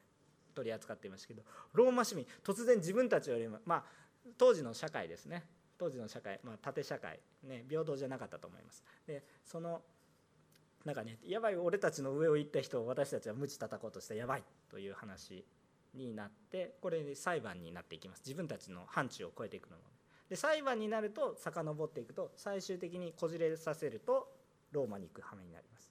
[0.54, 1.42] 取り扱っていましたけど
[1.72, 3.84] ローマ市民突然自分たちよりもまあ
[4.38, 5.44] 当時の社会ですね。
[5.82, 8.84] 当時の社会、まあ、縦社会、ね、平等じゃなかったと思います。
[9.04, 9.82] でその
[10.84, 15.44] なんかねやばい俺たちの上を行った人を私たちは無知叩こうとしてやばいという話
[15.92, 18.22] になってこれで裁判になっていきます。
[18.24, 19.82] 自分たちの範疇を超えていくので
[20.30, 24.28] で裁判になると遡っていくと最終的にこじれさせると
[24.70, 25.90] ローマに行く羽目になります。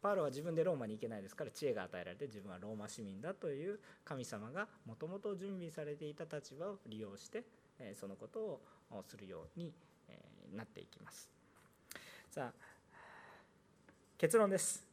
[0.00, 7.42] パウロは自分でローマに行けないですから知恵が与えられて自分はローマ市民だという神様がもともと準備されていた立場を利用して
[7.94, 8.60] そのことを
[8.90, 9.72] をするように
[10.54, 11.28] なっていきます。
[12.30, 12.52] さあ
[14.16, 14.86] 結論です。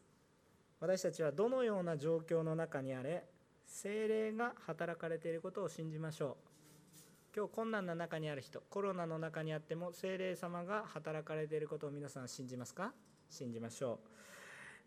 [0.80, 3.24] 私たちはどのような状況の中にあれ
[3.66, 6.50] 精霊が働かれていることを信じましょう。
[7.36, 12.94] 今日困難な中にある人コロナの中にあっても精霊様が働かれていることを皆さん信じますか？
[13.30, 14.00] 信じましょ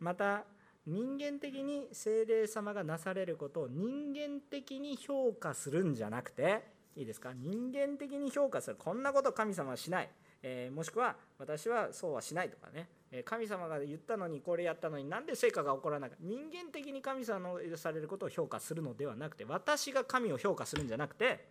[0.01, 0.05] う。
[0.05, 0.45] また
[0.87, 6.63] 人間的に精霊様がなされることを人間的に評価するんじゃなくて
[6.97, 7.33] いいですか？
[7.35, 10.11] 人間的に評価するこんなこと神様はしない、
[10.43, 12.89] えー、もしくは私はそうはしないとかね。
[13.25, 16.17] 神様が言ったのにこれやったのになんで成果が起こらないか。
[16.21, 21.49] 人間的に神様のされることを評価するのではなくて私が神を評価するんじゃなくて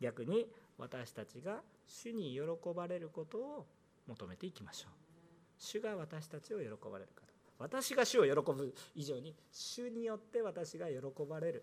[0.00, 0.46] 逆に
[0.78, 2.40] 私たちが主に喜
[2.74, 3.66] ばれることを
[4.06, 4.92] 求めていきましょう。
[5.58, 7.22] 主が私たちを喜ばれるか
[7.58, 10.94] 私が主を喜ぶ以上に主によって私が喜
[11.28, 11.62] ばれる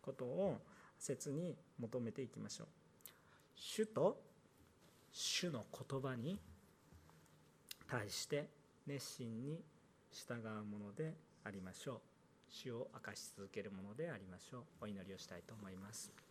[0.00, 0.58] ことを
[1.00, 2.66] 切に求めていきましょう。
[3.56, 4.20] 主と
[5.12, 6.38] 主の言葉に
[7.88, 8.48] 対して
[8.86, 9.60] 熱心に
[10.12, 12.00] 従うものでありましょう。
[12.48, 14.62] 主を明かし続けるものでありましょう。
[14.82, 16.29] お祈りをしたいと思います。